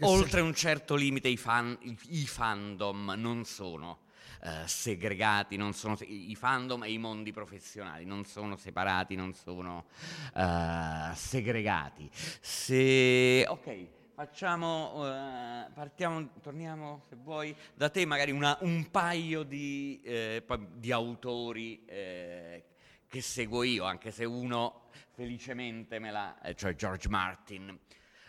oltre 0.00 0.30
se... 0.30 0.40
un 0.40 0.54
certo 0.54 0.94
limite 0.94 1.28
i, 1.28 1.36
fan, 1.36 1.76
i, 1.82 1.96
i 2.10 2.26
fandom 2.26 3.14
non 3.16 3.44
sono 3.44 4.06
eh, 4.40 4.66
segregati, 4.66 5.56
non 5.56 5.72
sono, 5.72 5.96
i 6.00 6.34
fandom 6.36 6.84
e 6.84 6.92
i 6.92 6.98
mondi 6.98 7.32
professionali 7.32 8.04
non 8.04 8.24
sono 8.24 8.56
separati, 8.56 9.16
non 9.16 9.34
sono 9.34 9.86
uh, 10.34 11.14
segregati. 11.14 12.08
Se, 12.12 13.44
ok, 13.48 13.86
facciamo, 14.18 14.94
uh, 14.96 15.72
partiamo, 15.72 16.30
torniamo 16.42 17.04
se 17.08 17.14
vuoi 17.14 17.54
da 17.72 17.88
te 17.88 18.04
magari 18.04 18.32
una, 18.32 18.58
un 18.62 18.90
paio 18.90 19.44
di, 19.44 20.00
eh, 20.02 20.44
di 20.72 20.90
autori 20.90 21.84
eh, 21.84 22.64
che 23.06 23.20
seguo 23.20 23.62
io, 23.62 23.84
anche 23.84 24.10
se 24.10 24.24
uno 24.24 24.88
felicemente 25.12 26.00
me 26.00 26.10
l'ha, 26.10 26.36
cioè 26.56 26.74
George 26.74 27.08
Martin, 27.08 27.78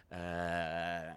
l'ha 0.10 1.15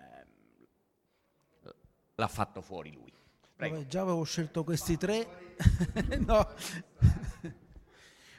fatto 2.28 2.62
fuori 2.62 2.92
lui. 2.92 3.12
Vabbè, 3.56 3.86
già 3.86 4.00
avevo 4.00 4.24
scelto 4.24 4.64
questi 4.64 4.96
tre. 4.96 5.54
no. 6.24 6.48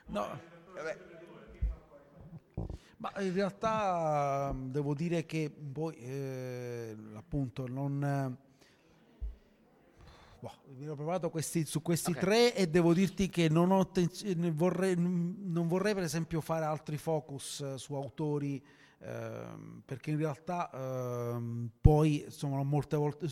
no. 0.08 0.52
Ma 3.03 3.11
in 3.19 3.33
realtà 3.33 4.55
devo 4.57 4.93
dire 4.93 5.25
che 5.25 5.51
poi 5.51 5.93
eh, 5.95 6.95
appunto 7.15 7.67
non 7.67 8.37
boh, 10.39 10.51
mi 10.77 10.87
ho 10.87 10.95
provato 10.95 11.29
questi, 11.29 11.65
su 11.65 11.81
questi 11.81 12.11
okay. 12.11 12.23
tre 12.23 12.55
e 12.55 12.69
devo 12.69 12.93
dirti 12.93 13.27
che 13.27 13.49
non, 13.49 13.71
ho, 13.71 13.91
vorrei, 14.54 14.95
non 14.95 15.67
vorrei 15.67 15.93
per 15.93 16.04
esempio 16.04 16.39
fare 16.39 16.63
altri 16.63 16.95
focus 16.95 17.75
su 17.75 17.93
autori 17.93 18.63
Ehm, 19.06 19.81
perché 19.85 20.12
in 20.12 20.17
realtà 20.17 20.69
ehm, 20.73 21.69
poi 21.81 22.25
sono 22.29 22.63
molte 22.63 22.95
volte 22.95 23.27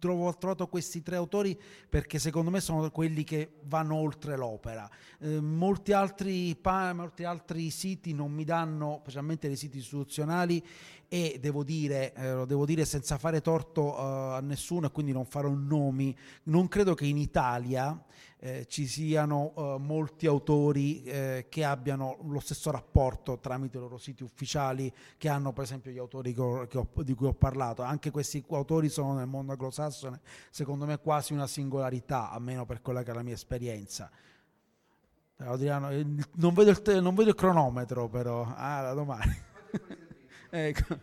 trovo, 0.00 0.26
ho 0.26 0.36
trovato 0.36 0.66
questi 0.66 1.04
tre 1.04 1.14
autori 1.14 1.56
perché 1.88 2.18
secondo 2.18 2.50
me 2.50 2.60
sono 2.60 2.90
quelli 2.90 3.22
che 3.22 3.60
vanno 3.64 3.94
oltre 3.94 4.36
l'opera. 4.36 4.90
Eh, 5.20 5.40
molti, 5.40 5.92
altri, 5.92 6.56
pa- 6.56 6.92
molti 6.92 7.22
altri 7.22 7.70
siti 7.70 8.12
non 8.12 8.32
mi 8.32 8.42
danno 8.42 8.98
specialmente 9.02 9.46
dei 9.46 9.56
siti 9.56 9.78
istituzionali 9.78 10.64
e 11.06 11.38
devo 11.40 11.62
dire, 11.62 12.12
eh, 12.14 12.32
lo 12.32 12.44
devo 12.44 12.64
dire 12.66 12.84
senza 12.84 13.16
fare 13.16 13.40
torto 13.40 13.92
uh, 13.92 14.32
a 14.32 14.40
nessuno 14.40 14.86
e 14.86 14.90
quindi 14.90 15.12
non 15.12 15.26
farò 15.26 15.50
nomi, 15.50 16.16
non 16.44 16.66
credo 16.66 16.94
che 16.94 17.06
in 17.06 17.18
Italia 17.18 17.96
eh, 18.44 18.66
ci 18.68 18.86
siano 18.86 19.52
uh, 19.54 19.78
molti 19.78 20.26
autori 20.26 21.02
eh, 21.04 21.46
che 21.48 21.64
abbiano 21.64 22.18
lo 22.24 22.40
stesso 22.40 22.70
rapporto 22.70 23.38
tramite 23.38 23.78
i 23.78 23.80
loro 23.80 23.96
siti 23.96 24.22
ufficiali 24.22 24.92
che 25.16 25.30
hanno 25.30 25.54
per 25.54 25.64
esempio 25.64 25.90
gli 25.90 25.96
autori 25.96 26.34
ho, 26.36 26.68
ho, 26.70 26.88
di 27.02 27.14
cui 27.14 27.26
ho 27.26 27.32
parlato. 27.32 27.80
Anche 27.80 28.10
questi 28.10 28.44
autori 28.50 28.90
sono 28.90 29.14
nel 29.14 29.26
mondo 29.26 29.52
anglosassone, 29.52 30.20
secondo 30.50 30.84
me 30.84 30.98
quasi 30.98 31.32
una 31.32 31.46
singolarità, 31.46 32.30
almeno 32.30 32.66
per 32.66 32.82
quella 32.82 33.02
che 33.02 33.12
è 33.12 33.14
la 33.14 33.22
mia 33.22 33.32
esperienza. 33.32 34.10
Non 35.36 35.56
vedo, 35.56 35.90
il, 35.92 37.00
non 37.00 37.14
vedo 37.14 37.30
il 37.30 37.34
cronometro 37.34 38.10
però, 38.10 38.52
ah, 38.54 38.82
da 38.82 38.92
domani. 38.92 39.34
ecco. 40.50 40.98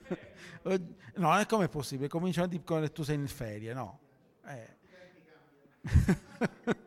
No, 1.15 1.35
è 1.39 1.47
come 1.47 1.69
possibile? 1.69 2.07
Cominciano 2.07 2.45
a 2.45 2.49
dire 2.49 2.81
che 2.81 2.91
tu 2.91 3.01
sei 3.01 3.15
in 3.15 3.27
ferie, 3.27 3.73
no? 3.73 3.99
Eh. 4.45 4.77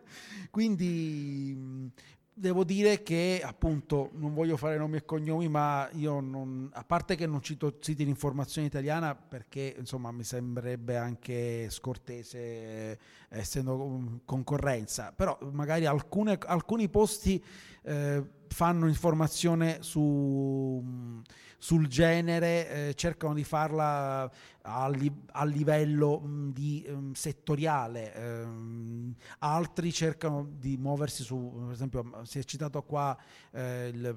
Quindi 0.55 1.91
devo 2.33 2.63
dire 2.63 3.03
che 3.03 3.41
appunto 3.43 4.11
non 4.13 4.35
voglio 4.35 4.57
fare 4.57 4.79
nomi 4.79 4.99
e 4.99 5.05
cognomi, 5.05 5.49
ma 5.49 5.89
io 5.95 6.21
non, 6.21 6.71
a 6.75 6.85
parte 6.85 7.17
che 7.17 7.27
non 7.27 7.43
cito 7.43 7.79
siti 7.81 8.05
di 8.05 8.11
informazione 8.11 8.69
italiana 8.69 9.17
perché 9.17 9.75
insomma 9.77 10.13
mi 10.13 10.23
sembrerebbe 10.23 10.97
anche 10.97 11.69
scortese 11.71 12.39
eh, 12.39 12.99
essendo 13.31 14.21
concorrenza, 14.25 15.11
però 15.11 15.37
magari 15.51 15.87
alcune, 15.87 16.39
alcuni 16.47 16.89
posti 16.89 17.43
eh, 17.85 18.23
fanno 18.49 18.87
informazione 18.87 19.79
su 19.81 21.23
sul 21.65 21.87
genere, 21.87 22.89
eh, 22.89 22.95
cercano 22.95 23.33
di 23.33 23.43
farla 23.43 24.31
a, 24.61 24.89
li, 24.91 25.11
a 25.33 25.47
livello 25.47 26.21
mh, 26.21 26.29
mm, 26.29 26.51
di, 26.51 26.85
um, 26.87 27.13
settoriale, 27.15 28.13
um, 28.45 29.15
altri 29.39 29.91
cercano 29.91 30.47
di 30.59 30.77
muoversi 30.77 31.23
su, 31.23 31.55
per 31.65 31.73
esempio 31.73 32.21
si 32.25 32.39
è 32.39 32.43
citato 32.43 32.83
qua 32.83 33.17
eh, 33.51 33.89
il, 33.95 34.15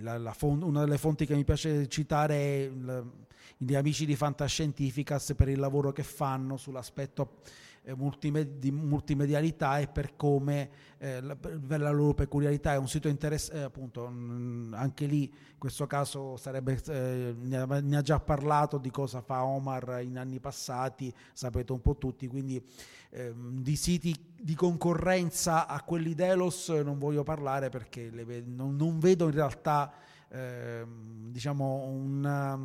la, 0.00 0.18
la 0.18 0.34
font, 0.34 0.62
una 0.62 0.80
delle 0.80 0.98
fonti 0.98 1.24
che 1.24 1.34
mi 1.34 1.44
piace 1.44 1.88
citare 1.88 2.34
è 2.34 2.56
il, 2.70 3.12
gli 3.56 3.74
amici 3.74 4.04
di 4.04 4.14
Fantascientificas 4.14 5.32
per 5.34 5.48
il 5.48 5.58
lavoro 5.58 5.92
che 5.92 6.02
fanno 6.02 6.58
sull'aspetto 6.58 7.38
eh, 7.82 7.94
multimed- 7.94 8.58
di 8.58 8.70
multimedialità 8.70 9.78
e 9.78 9.88
per 9.88 10.16
come 10.16 10.70
eh, 10.98 11.20
la, 11.20 11.36
la 11.78 11.90
loro 11.90 12.14
peculiarità. 12.14 12.72
È 12.74 12.76
un 12.76 12.88
sito 12.88 13.08
interessante, 13.08 13.60
eh, 13.60 13.64
appunto 13.64 14.08
mh, 14.08 14.74
anche 14.74 15.06
lì 15.06 15.22
in 15.22 15.58
questo 15.58 15.86
caso 15.86 16.36
sarebbe, 16.36 16.80
eh, 16.88 17.34
ne, 17.38 17.56
ha, 17.56 17.80
ne, 17.80 17.96
ha, 17.96 18.02
già 18.02 18.20
parlato 18.20 18.78
di 18.78 18.90
cosa 18.90 19.20
fa 19.20 19.44
Omar 19.44 20.00
in 20.02 20.18
anni 20.18 20.40
passati, 20.40 21.12
sapete 21.32 21.72
un 21.72 21.80
po' 21.80 21.96
tutti, 21.96 22.26
quindi 22.28 22.62
ehm, 23.10 23.60
di 23.60 23.76
siti 23.76 24.14
di 24.40 24.54
concorrenza 24.54 25.66
a 25.66 25.82
quelli 25.82 26.14
Delos 26.14 26.68
non 26.68 26.98
voglio 26.98 27.22
parlare 27.22 27.68
perché 27.68 28.10
le, 28.10 28.42
non, 28.46 28.76
non, 28.76 28.98
vedo 28.98 29.26
in 29.26 29.32
realtà 29.32 29.92
ehm, 30.28 31.30
diciamo 31.30 31.84
una, 31.88 32.58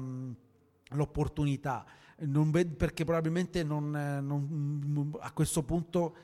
l'opportunità 0.90 1.86
ved- 2.18 2.76
perché 2.76 3.04
probabilmente 3.04 3.64
non, 3.64 3.90
non, 3.92 5.16
a 5.20 5.32
questo 5.32 5.64
punto 5.64 6.16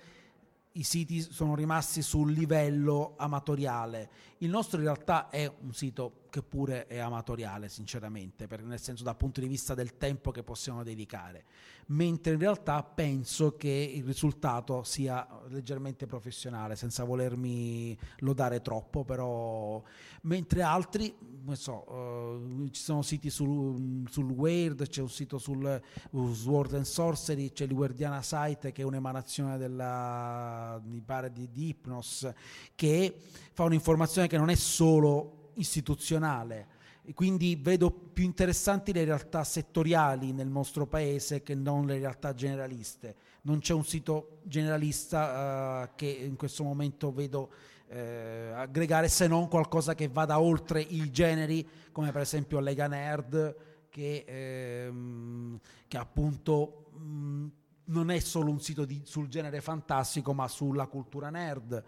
i 0.74 0.84
siti 0.84 1.20
sono 1.20 1.56
rimasti 1.56 2.02
sul 2.02 2.32
livello 2.32 3.14
amatoriale. 3.18 4.10
Il 4.40 4.50
nostro 4.50 4.78
in 4.78 4.86
realtà 4.86 5.30
è 5.30 5.52
un 5.62 5.74
sito 5.74 6.21
che 6.32 6.42
pure 6.42 6.88
è 6.88 6.98
amatoriale, 6.98 7.68
sinceramente, 7.68 8.48
per, 8.48 8.64
nel 8.64 8.80
senso 8.80 9.04
dal 9.04 9.18
punto 9.18 9.42
di 9.42 9.48
vista 9.48 9.76
del 9.76 9.98
tempo 9.98 10.32
che 10.32 10.42
possiamo 10.42 10.82
dedicare, 10.82 11.44
mentre 11.88 12.34
in 12.34 12.40
realtà 12.40 12.82
penso 12.84 13.58
che 13.58 13.92
il 13.94 14.04
risultato 14.06 14.82
sia 14.84 15.28
leggermente 15.50 16.08
professionale, 16.08 16.78
senza 16.78 17.04
volermi 17.04 17.96
lodare 18.20 18.62
troppo, 18.62 19.04
però 19.04 19.84
mentre 20.22 20.62
altri, 20.62 21.14
so, 21.52 21.92
uh, 21.92 22.70
ci 22.70 22.82
sono 22.82 23.02
siti 23.02 23.30
sul, 23.30 24.08
sul 24.10 24.32
Weird, 24.32 24.88
c'è 24.88 25.02
un 25.02 25.10
sito 25.10 25.38
sul 25.38 25.82
uh, 26.12 26.34
Sword 26.34 26.76
and 26.76 26.86
Sorcery, 26.86 27.52
c'è 27.52 27.66
il 27.66 27.74
Guardiana 27.74 28.22
Site 28.22 28.72
che 28.72 28.84
è 28.84 28.86
un'emanazione 28.86 29.58
della, 29.58 30.82
mi 30.86 31.02
pare, 31.02 31.30
di, 31.30 31.52
di 31.52 31.66
Hypnos, 31.68 32.32
che 32.74 33.18
fa 33.52 33.64
un'informazione 33.66 34.28
che 34.28 34.38
non 34.38 34.50
è 34.50 34.56
solo 34.56 35.40
istituzionale. 35.56 36.80
Quindi 37.14 37.58
vedo 37.60 37.90
più 37.92 38.24
interessanti 38.24 38.94
le 38.94 39.04
realtà 39.04 39.44
settoriali 39.44 40.32
nel 40.34 40.48
nostro 40.48 40.86
paese 40.86 41.42
che 41.42 41.56
non 41.56 41.86
le 41.86 41.98
realtà 41.98 42.34
generaliste. 42.34 43.16
Non 43.42 43.60
c'è 43.60 43.74
un 43.74 43.84
sito 43.84 44.40
generalista 44.44 45.84
uh, 45.84 45.96
che 45.96 46.06
in 46.06 46.36
questo 46.36 46.64
momento 46.64 47.12
vedo 47.12 47.50
eh, 47.88 48.52
aggregare 48.56 49.10
se 49.10 49.28
non 49.28 49.50
qualcosa 49.50 49.96
che 49.96 50.08
vada 50.08 50.40
oltre 50.40 50.80
i 50.80 51.12
generi, 51.12 51.68
come 51.92 52.12
per 52.12 52.22
esempio 52.22 52.60
Lega 52.60 52.88
Nerd, 52.88 53.56
che, 53.90 54.24
ehm, 54.26 55.60
che 55.88 55.98
appunto 55.98 56.86
mh, 56.94 57.48
non 57.86 58.10
è 58.10 58.20
solo 58.20 58.50
un 58.50 58.62
sito 58.62 58.86
di, 58.86 59.02
sul 59.04 59.28
genere 59.28 59.60
fantastico, 59.60 60.34
ma 60.34 60.48
sulla 60.48 60.88
cultura 60.88 61.30
nerd. 61.30 61.84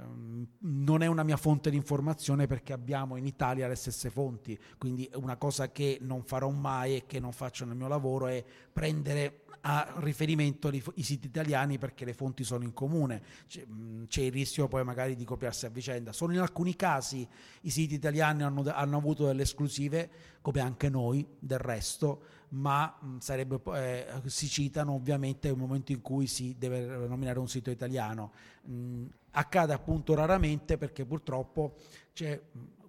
Ehm, 0.00 0.46
non 0.60 1.02
è 1.02 1.06
una 1.06 1.22
mia 1.22 1.36
fonte 1.36 1.70
di 1.70 1.76
informazione 1.76 2.46
perché 2.46 2.72
abbiamo 2.72 3.16
in 3.16 3.26
Italia 3.26 3.68
le 3.68 3.74
stesse 3.74 4.10
fonti, 4.10 4.58
quindi 4.76 5.08
una 5.14 5.36
cosa 5.36 5.70
che 5.70 5.98
non 6.00 6.22
farò 6.22 6.50
mai 6.50 6.96
e 6.96 7.06
che 7.06 7.20
non 7.20 7.32
faccio 7.32 7.64
nel 7.64 7.76
mio 7.76 7.88
lavoro 7.88 8.26
è 8.26 8.44
prendere 8.72 9.44
a 9.62 9.94
riferimento 9.96 10.70
i 10.70 11.02
siti 11.02 11.26
italiani 11.26 11.78
perché 11.78 12.04
le 12.04 12.12
fonti 12.12 12.44
sono 12.44 12.62
in 12.62 12.72
comune, 12.72 13.22
c'è, 13.48 13.66
c'è, 14.06 14.22
il 14.22 14.32
rischio 14.32 14.68
poi 14.68 14.84
magari 14.84 15.16
di 15.16 15.24
copiarsi 15.24 15.66
a 15.66 15.68
vicenda. 15.68 16.12
Solo 16.12 16.32
in 16.32 16.38
alcuni 16.38 16.76
casi 16.76 17.26
i 17.62 17.70
siti 17.70 17.94
italiani 17.94 18.44
hanno, 18.44 18.62
hanno 18.72 18.96
avuto 18.96 19.26
delle 19.26 19.42
esclusive, 19.42 20.10
come 20.40 20.60
anche 20.60 20.88
noi 20.88 21.26
del 21.38 21.58
resto, 21.58 22.22
ma 22.50 22.98
sarebbe, 23.18 23.60
eh, 23.74 24.06
si 24.26 24.48
citano 24.48 24.92
ovviamente 24.92 25.48
nel 25.48 25.56
momento 25.56 25.92
in 25.92 26.00
cui 26.00 26.26
si 26.26 26.56
deve 26.58 27.06
nominare 27.06 27.38
un 27.38 27.48
sito 27.48 27.70
italiano. 27.70 28.32
Mh, 28.62 29.04
accade 29.32 29.72
appunto 29.72 30.14
raramente 30.14 30.78
perché 30.78 31.04
purtroppo 31.04 31.74
c'è 32.12 32.40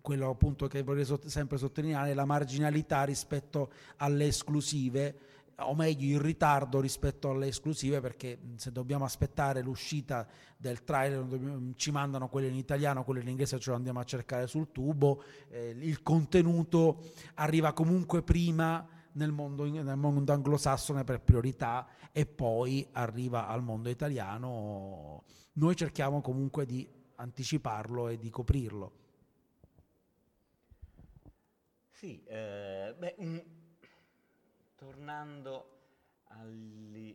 quello 0.01 0.29
appunto 0.29 0.67
che 0.67 0.81
vorrei 0.81 1.05
sempre 1.25 1.57
sottolineare, 1.57 2.13
la 2.13 2.25
marginalità 2.25 3.03
rispetto 3.03 3.71
alle 3.97 4.27
esclusive 4.27 5.19
o 5.61 5.75
meglio 5.75 6.15
in 6.15 6.21
ritardo 6.21 6.79
rispetto 6.79 7.31
alle 7.31 7.47
esclusive 7.47 7.99
perché 7.99 8.39
se 8.55 8.71
dobbiamo 8.71 9.03
aspettare 9.03 9.61
l'uscita 9.61 10.25
del 10.55 10.83
trailer 10.83 11.25
ci 11.75 11.91
mandano 11.91 12.29
quelle 12.29 12.47
in 12.47 12.55
italiano, 12.55 13.03
quelle 13.03 13.21
in 13.21 13.27
inglese 13.27 13.59
ce 13.59 13.69
lo 13.69 13.75
andiamo 13.75 13.99
a 13.99 14.03
cercare 14.03 14.47
sul 14.47 14.71
tubo, 14.71 15.21
eh, 15.49 15.75
il 15.77 16.01
contenuto 16.01 17.03
arriva 17.35 17.73
comunque 17.73 18.23
prima 18.23 18.87
nel 19.19 19.31
mondo, 19.33 19.65
nel 19.65 19.97
mondo 19.97 20.31
anglosassone 20.31 21.03
per 21.03 21.19
priorità 21.19 21.85
e 22.13 22.25
poi 22.25 22.87
arriva 22.93 23.47
al 23.47 23.61
mondo 23.61 23.89
italiano. 23.89 25.25
Noi 25.53 25.75
cerchiamo 25.75 26.21
comunque 26.21 26.65
di 26.65 26.87
anticiparlo 27.15 28.07
e 28.07 28.17
di 28.17 28.29
coprirlo. 28.29 28.93
Sì, 31.91 32.23
eh, 32.23 32.95
beh, 32.97 33.15
un, 33.17 33.43
tornando 34.75 35.79
agli 36.29 37.13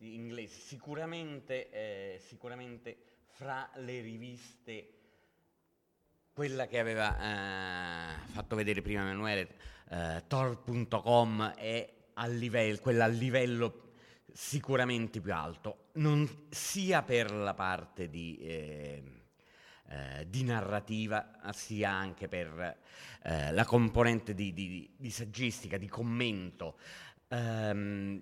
inglesi, 0.00 0.60
sicuramente, 0.60 1.70
eh, 1.70 2.18
sicuramente 2.20 2.98
fra 3.24 3.70
le 3.76 4.00
riviste 4.02 4.99
quella 6.40 6.66
che 6.66 6.78
aveva 6.78 7.18
eh, 7.18 8.32
fatto 8.32 8.56
vedere 8.56 8.80
prima 8.80 9.02
Emanuele, 9.02 9.48
eh, 9.90 10.24
Tor.com 10.26 11.52
è 11.54 11.92
a 12.14 12.26
livello, 12.28 12.78
quella 12.78 13.04
a 13.04 13.08
livello 13.08 13.90
sicuramente 14.32 15.20
più 15.20 15.34
alto, 15.34 15.88
non 15.96 16.46
sia 16.48 17.02
per 17.02 17.30
la 17.30 17.52
parte 17.52 18.08
di, 18.08 18.38
eh, 18.40 19.02
eh, 19.90 20.26
di 20.30 20.42
narrativa, 20.42 21.30
sia 21.52 21.90
anche 21.90 22.26
per 22.26 22.78
eh, 23.22 23.52
la 23.52 23.66
componente 23.66 24.32
di, 24.32 24.54
di, 24.54 24.94
di, 24.96 25.10
saggistica, 25.10 25.76
di 25.76 25.88
commento. 25.88 26.78
Um, 27.28 28.18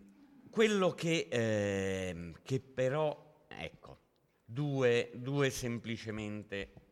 quello 0.50 0.90
che, 0.90 1.28
ehm, 1.30 2.34
che, 2.42 2.58
però, 2.58 3.46
ecco, 3.46 4.00
due, 4.44 5.12
due 5.14 5.50
semplicemente 5.50 6.88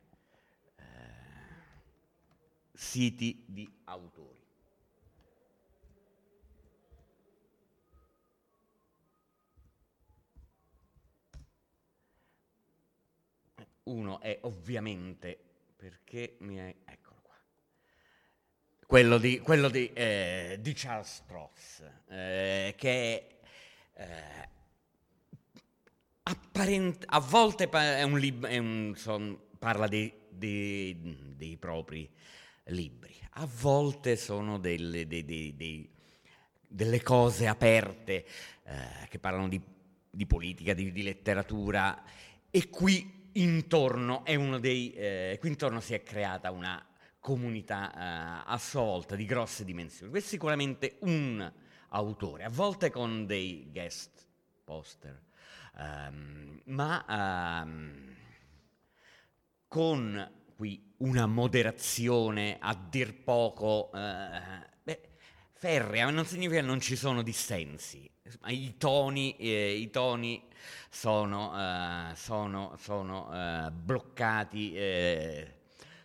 siti 2.77 3.43
di 3.47 3.68
autori. 3.85 4.45
Uno 13.85 14.20
è 14.20 14.39
ovviamente 14.43 15.39
perché 15.77 16.37
mi 16.41 16.57
è... 16.57 16.74
eccolo 16.85 17.20
qua. 17.22 17.37
Quello 18.85 19.18
di, 19.18 19.39
quello 19.39 19.68
di, 19.68 19.93
eh, 19.93 20.59
di 20.61 20.72
Charles 20.74 21.14
Stross, 21.14 21.83
eh, 22.09 22.74
che. 22.77 23.39
Eh, 23.95 24.49
apparent- 26.24 27.05
a 27.07 27.20
volte 27.20 27.68
è 27.68 28.03
un 28.03 28.18
lib- 28.18 28.47
è 28.47 28.59
un, 28.59 28.93
son, 28.97 29.39
parla 29.59 29.87
dei, 29.87 30.12
dei, 30.29 31.35
dei 31.37 31.57
propri 31.57 32.11
libri. 32.67 33.14
A 33.39 33.49
volte 33.61 34.17
sono 34.17 34.59
delle, 34.59 35.07
dei, 35.07 35.25
dei, 35.25 35.55
dei, 35.55 35.91
delle 36.67 37.03
cose 37.03 37.47
aperte 37.47 38.25
eh, 38.64 39.07
che 39.09 39.19
parlano 39.19 39.49
di, 39.49 39.61
di 40.11 40.27
politica, 40.27 40.73
di, 40.75 40.91
di, 40.91 41.03
letteratura 41.03 42.03
e 42.51 42.69
qui 42.69 43.29
intorno, 43.33 44.25
eh, 44.25 45.37
qui 45.39 45.49
intorno 45.49 45.81
si 45.81 45.95
è 45.95 46.03
creata 46.03 46.51
una 46.51 46.85
comunità 47.21 47.93
eh, 47.93 48.43
a 48.47 48.59
sua 48.59 48.83
volta 48.83 49.17
di 49.17 49.25
grosse 49.27 49.64
dimensioni. 49.64 50.11
Questo 50.11 50.29
è 50.29 50.33
sicuramente 50.33 50.97
un 51.01 51.53
autore, 51.89 52.45
a 52.45 52.51
volte 52.51 52.91
con 52.91 53.27
dei 53.27 53.69
guest 53.71 54.27
poster, 54.64 55.23
um, 55.77 56.61
ma 56.64 57.62
um, 57.64 58.14
con 59.69 60.31
qui 60.57 60.95
una 60.99 61.27
moderazione 61.27 62.57
a 62.59 62.75
dir 62.75 63.15
poco 63.23 63.93
eh, 63.95 64.67
beh, 64.83 65.01
ferrea, 65.53 66.11
non 66.11 66.25
significa 66.25 66.61
che 66.61 66.67
non 66.67 66.81
ci 66.81 66.97
sono 66.97 67.23
dissensi. 67.23 68.11
I 68.47 68.77
toni, 68.77 69.37
eh, 69.37 69.75
i 69.75 69.91
toni 69.91 70.43
sono, 70.89 71.53
eh, 71.57 72.17
sono, 72.17 72.75
sono 72.79 73.33
eh, 73.33 73.71
bloccati 73.71 74.75
eh, 74.75 75.55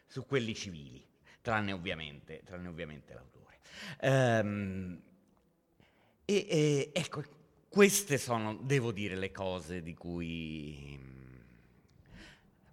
su 0.06 0.26
quelli 0.26 0.54
civili, 0.54 1.04
tranne 1.42 1.72
ovviamente, 1.72 2.42
tranne 2.44 2.68
ovviamente 2.68 3.14
l'autore. 3.14 3.60
Ehm, 4.02 5.02
e, 6.26 6.46
e 6.50 6.92
ecco, 6.94 7.24
queste 7.70 8.18
sono, 8.18 8.56
devo 8.56 8.92
dire, 8.92 9.16
le 9.16 9.32
cose 9.32 9.82
di 9.82 9.94
cui 9.94 11.00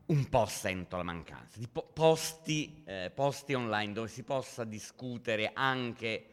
un 0.08 0.28
po' 0.28 0.46
sento 0.46 0.96
la 0.96 1.02
mancanza 1.02 1.58
di 1.58 1.68
po- 1.68 1.86
posti, 1.92 2.82
eh, 2.86 3.10
posti, 3.14 3.54
online 3.54 3.92
dove 3.92 4.08
si 4.08 4.22
possa 4.22 4.64
discutere 4.64 5.50
anche 5.52 6.30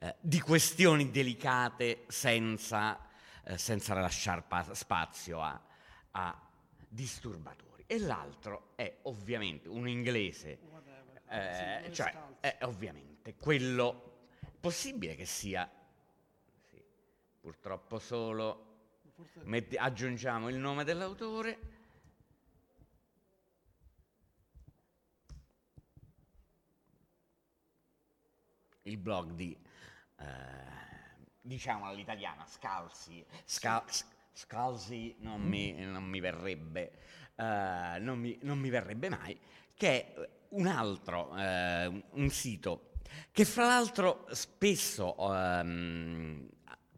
eh, 0.00 0.14
di 0.20 0.40
questioni 0.40 1.10
delicate 1.10 2.04
senza, 2.08 2.98
eh, 3.44 3.58
senza 3.58 3.94
lasciare 3.94 4.42
pa- 4.46 4.74
spazio 4.74 5.42
a, 5.42 5.60
a, 6.12 6.42
disturbatori. 6.88 7.84
E 7.86 7.98
l'altro 7.98 8.72
è 8.76 8.98
ovviamente 9.02 9.68
un 9.68 9.88
inglese, 9.88 10.58
eh, 11.28 11.90
cioè 11.92 12.14
è 12.40 12.58
ovviamente 12.62 13.34
quello 13.34 14.20
possibile 14.58 15.14
che 15.16 15.26
sia, 15.26 15.70
sì, 16.70 16.82
purtroppo 17.40 17.98
solo, 17.98 18.64
metti, 19.42 19.76
aggiungiamo 19.76 20.48
il 20.48 20.56
nome 20.56 20.84
dell'autore. 20.84 21.76
Il 28.88 28.98
blog 28.98 29.32
di 29.32 29.56
eh, 30.20 30.86
diciamo 31.40 31.86
all'italiana, 31.86 32.44
Scalzi, 32.46 33.24
Scal- 33.44 33.84
Scalzi 34.32 35.16
non 35.20 35.40
mi, 35.40 35.72
non 35.84 36.04
mi 36.04 36.20
verrebbe, 36.20 36.92
uh, 37.36 37.42
non, 38.00 38.18
mi, 38.18 38.38
non, 38.42 38.58
mi, 38.58 38.68
verrebbe 38.68 39.08
mai, 39.08 39.38
che 39.74 40.14
è 40.14 40.28
un 40.50 40.66
altro, 40.66 41.30
uh, 41.30 42.02
un 42.10 42.28
sito 42.30 42.90
che 43.32 43.44
fra 43.44 43.66
l'altro 43.66 44.26
spesso, 44.30 45.14
um, 45.18 46.48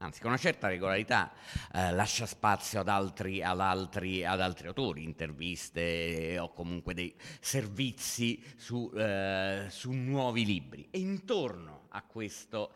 anzi 0.01 0.21
con 0.21 0.31
una 0.31 0.39
certa 0.39 0.69
regolarità, 0.69 1.33
uh, 1.73 1.95
lascia 1.95 2.27
spazio 2.27 2.81
ad 2.81 2.89
altri, 2.89 3.43
ad, 3.43 3.61
altri, 3.61 4.25
ad 4.25 4.41
altri, 4.41 4.67
autori, 4.67 5.05
interviste 5.05 6.37
o 6.39 6.53
comunque 6.53 6.95
dei 6.95 7.15
servizi 7.41 8.43
su, 8.57 8.91
su 9.69 9.93
nuovi 9.93 10.45
libri. 10.45 10.89
E 10.91 10.99
intorno 10.99 11.87
a 11.91 12.03
questo 12.03 12.73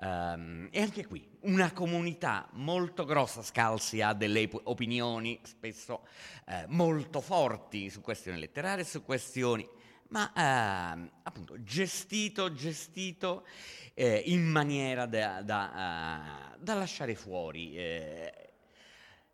Um, 0.00 0.68
e 0.72 0.80
anche 0.80 1.06
qui 1.06 1.24
una 1.42 1.72
comunità 1.72 2.48
molto 2.54 3.04
grossa, 3.04 3.42
Scalzi 3.42 4.00
ha 4.00 4.12
delle 4.12 4.50
opinioni 4.64 5.38
spesso 5.44 6.06
eh, 6.46 6.64
molto 6.66 7.20
forti 7.20 7.88
su 7.90 8.00
questioni 8.00 8.40
letterarie, 8.40 8.82
su 8.82 9.04
questioni, 9.04 9.66
ma 10.08 10.32
eh, 10.32 11.10
appunto 11.22 11.62
gestito, 11.62 12.52
gestito 12.52 13.46
eh, 13.94 14.22
in 14.26 14.44
maniera 14.44 15.06
da, 15.06 15.42
da, 15.42 16.52
uh, 16.54 16.62
da 16.62 16.74
lasciare 16.74 17.14
fuori 17.14 17.76
eh, 17.76 18.50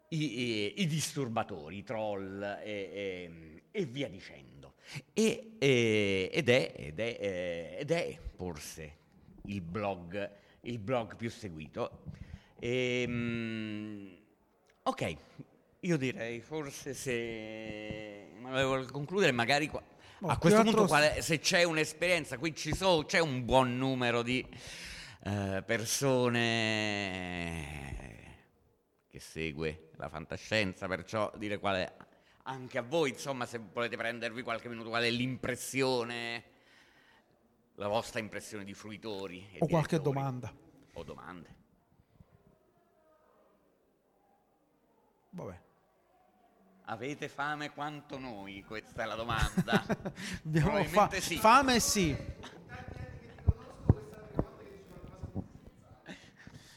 i, 0.09 0.41
i, 0.41 0.81
i, 0.83 0.87
disturbatori, 0.87 1.79
i 1.79 1.83
troll 1.83 2.43
e, 2.63 3.55
via 3.73 4.09
dicendo. 4.09 4.75
E, 5.13 5.57
ed, 5.59 6.49
è, 6.49 6.73
ed, 6.77 6.99
è, 6.99 7.17
eh, 7.21 7.77
ed 7.79 7.91
è 7.91 8.19
forse 8.35 8.97
il 9.45 9.61
blog 9.61 10.39
il 10.63 10.79
blog 10.79 11.17
più 11.17 11.31
seguito. 11.31 12.03
E, 12.59 13.05
um, 13.07 14.17
ok, 14.83 15.17
io 15.81 15.97
direi 15.97 16.41
forse 16.41 16.93
se 16.95 18.29
volevo 18.41 18.85
concludere, 18.91 19.33
magari 19.33 19.69
qua, 19.69 19.83
a 20.23 20.39
questo 20.39 20.63
punto 20.63 20.87
quale, 20.87 21.23
se 21.23 21.39
c'è 21.39 21.63
un'esperienza, 21.63 22.39
qui 22.39 22.55
ci 22.55 22.75
so, 22.75 23.05
c'è 23.07 23.19
un 23.21 23.45
buon 23.45 23.77
numero 23.77 24.23
di 24.23 24.47
uh, 25.25 25.63
persone 25.65 26.39
che 29.09 29.19
segue 29.19 29.91
la 29.97 30.09
fantascienza, 30.09 30.87
perciò 30.87 31.33
dire 31.37 31.59
quale 31.59 31.97
anche 32.45 32.79
a 32.79 32.83
voi, 32.83 33.11
insomma, 33.11 33.47
se 33.47 33.61
volete 33.73 33.97
prendervi 33.97 34.43
qualche 34.43 34.69
minuto, 34.69 34.89
qual 34.89 35.05
è 35.05 35.11
l'impressione 35.11 36.45
la 37.81 37.89
vostra 37.89 38.21
impressione 38.21 38.63
di 38.65 38.75
fruitori. 38.75 39.57
o 39.59 39.67
qualche 39.67 40.01
domanda. 40.01 40.55
O 40.93 41.03
domande. 41.03 41.57
Vabbè. 45.31 45.61
Avete 46.91 47.29
fame 47.29 47.71
quanto 47.71 48.19
noi? 48.19 48.65
Questa 48.67 49.05
è 49.05 49.07
la 49.07 49.15
domanda. 49.15 49.85
Abbiamo 50.45 50.83
fa- 50.85 51.09
sì. 51.21 51.37
fame 51.37 51.79
sì. 51.79 52.17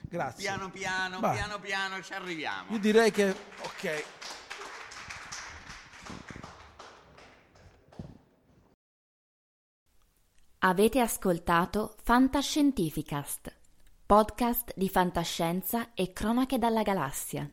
Grazie. 0.01 0.43
Piano 0.43 0.69
piano, 0.69 1.19
Vai. 1.19 1.35
piano 1.35 1.59
piano 1.59 2.03
ci 2.03 2.13
arriviamo. 2.13 2.73
Io 2.73 2.77
direi 2.77 3.09
che 3.09 3.35
ok. 3.63 4.05
Avete 10.59 10.99
ascoltato 10.99 11.95
Fantascientificast, 12.03 13.51
podcast 14.05 14.73
di 14.75 14.87
fantascienza 14.89 15.95
e 15.95 16.13
cronache 16.13 16.59
dalla 16.59 16.83
galassia. 16.83 17.49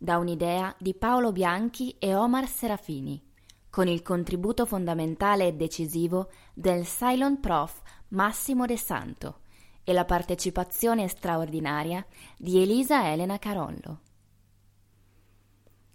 Da 0.00 0.16
un'idea 0.16 0.72
di 0.78 0.94
Paolo 0.94 1.32
Bianchi 1.32 1.96
e 1.98 2.14
Omar 2.14 2.46
Serafini, 2.46 3.20
con 3.68 3.88
il 3.88 4.00
contributo 4.02 4.64
fondamentale 4.64 5.48
e 5.48 5.54
decisivo 5.54 6.30
del 6.54 6.84
Cylon 6.84 7.40
Prof 7.40 7.82
Massimo 8.08 8.64
De 8.64 8.76
Santo 8.76 9.40
e 9.82 9.92
la 9.92 10.04
partecipazione 10.04 11.08
straordinaria 11.08 12.06
di 12.36 12.62
Elisa 12.62 13.10
Elena 13.10 13.40
Carollo. 13.40 14.02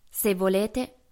Se 0.10 0.36
volete, 0.36 1.03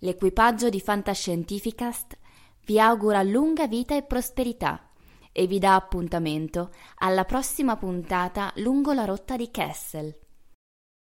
L'equipaggio 0.00 0.68
di 0.68 0.78
Fantascientificast 0.78 2.18
vi 2.66 2.78
augura 2.78 3.22
lunga 3.22 3.66
vita 3.66 3.96
e 3.96 4.02
prosperità 4.02 4.90
e 5.32 5.46
vi 5.46 5.58
dà 5.58 5.74
appuntamento 5.74 6.70
alla 6.96 7.24
prossima 7.24 7.76
puntata 7.76 8.52
lungo 8.56 8.92
la 8.92 9.06
rotta 9.06 9.36
di 9.36 9.50
Kessel. 9.50 10.14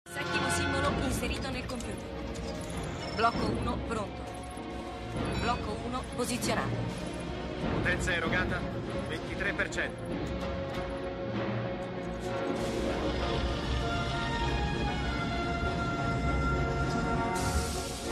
Settimo 0.09 0.49
simbolo 0.49 0.89
inserito 1.05 1.49
nel 1.51 1.65
computer. 1.67 1.95
Blocco 3.15 3.45
1 3.45 3.77
pronto. 3.87 4.21
Blocco 5.41 5.77
1 5.85 6.03
posizionato. 6.15 6.75
Potenza 7.73 8.11
erogata 8.11 8.59
23%. 9.07 10.58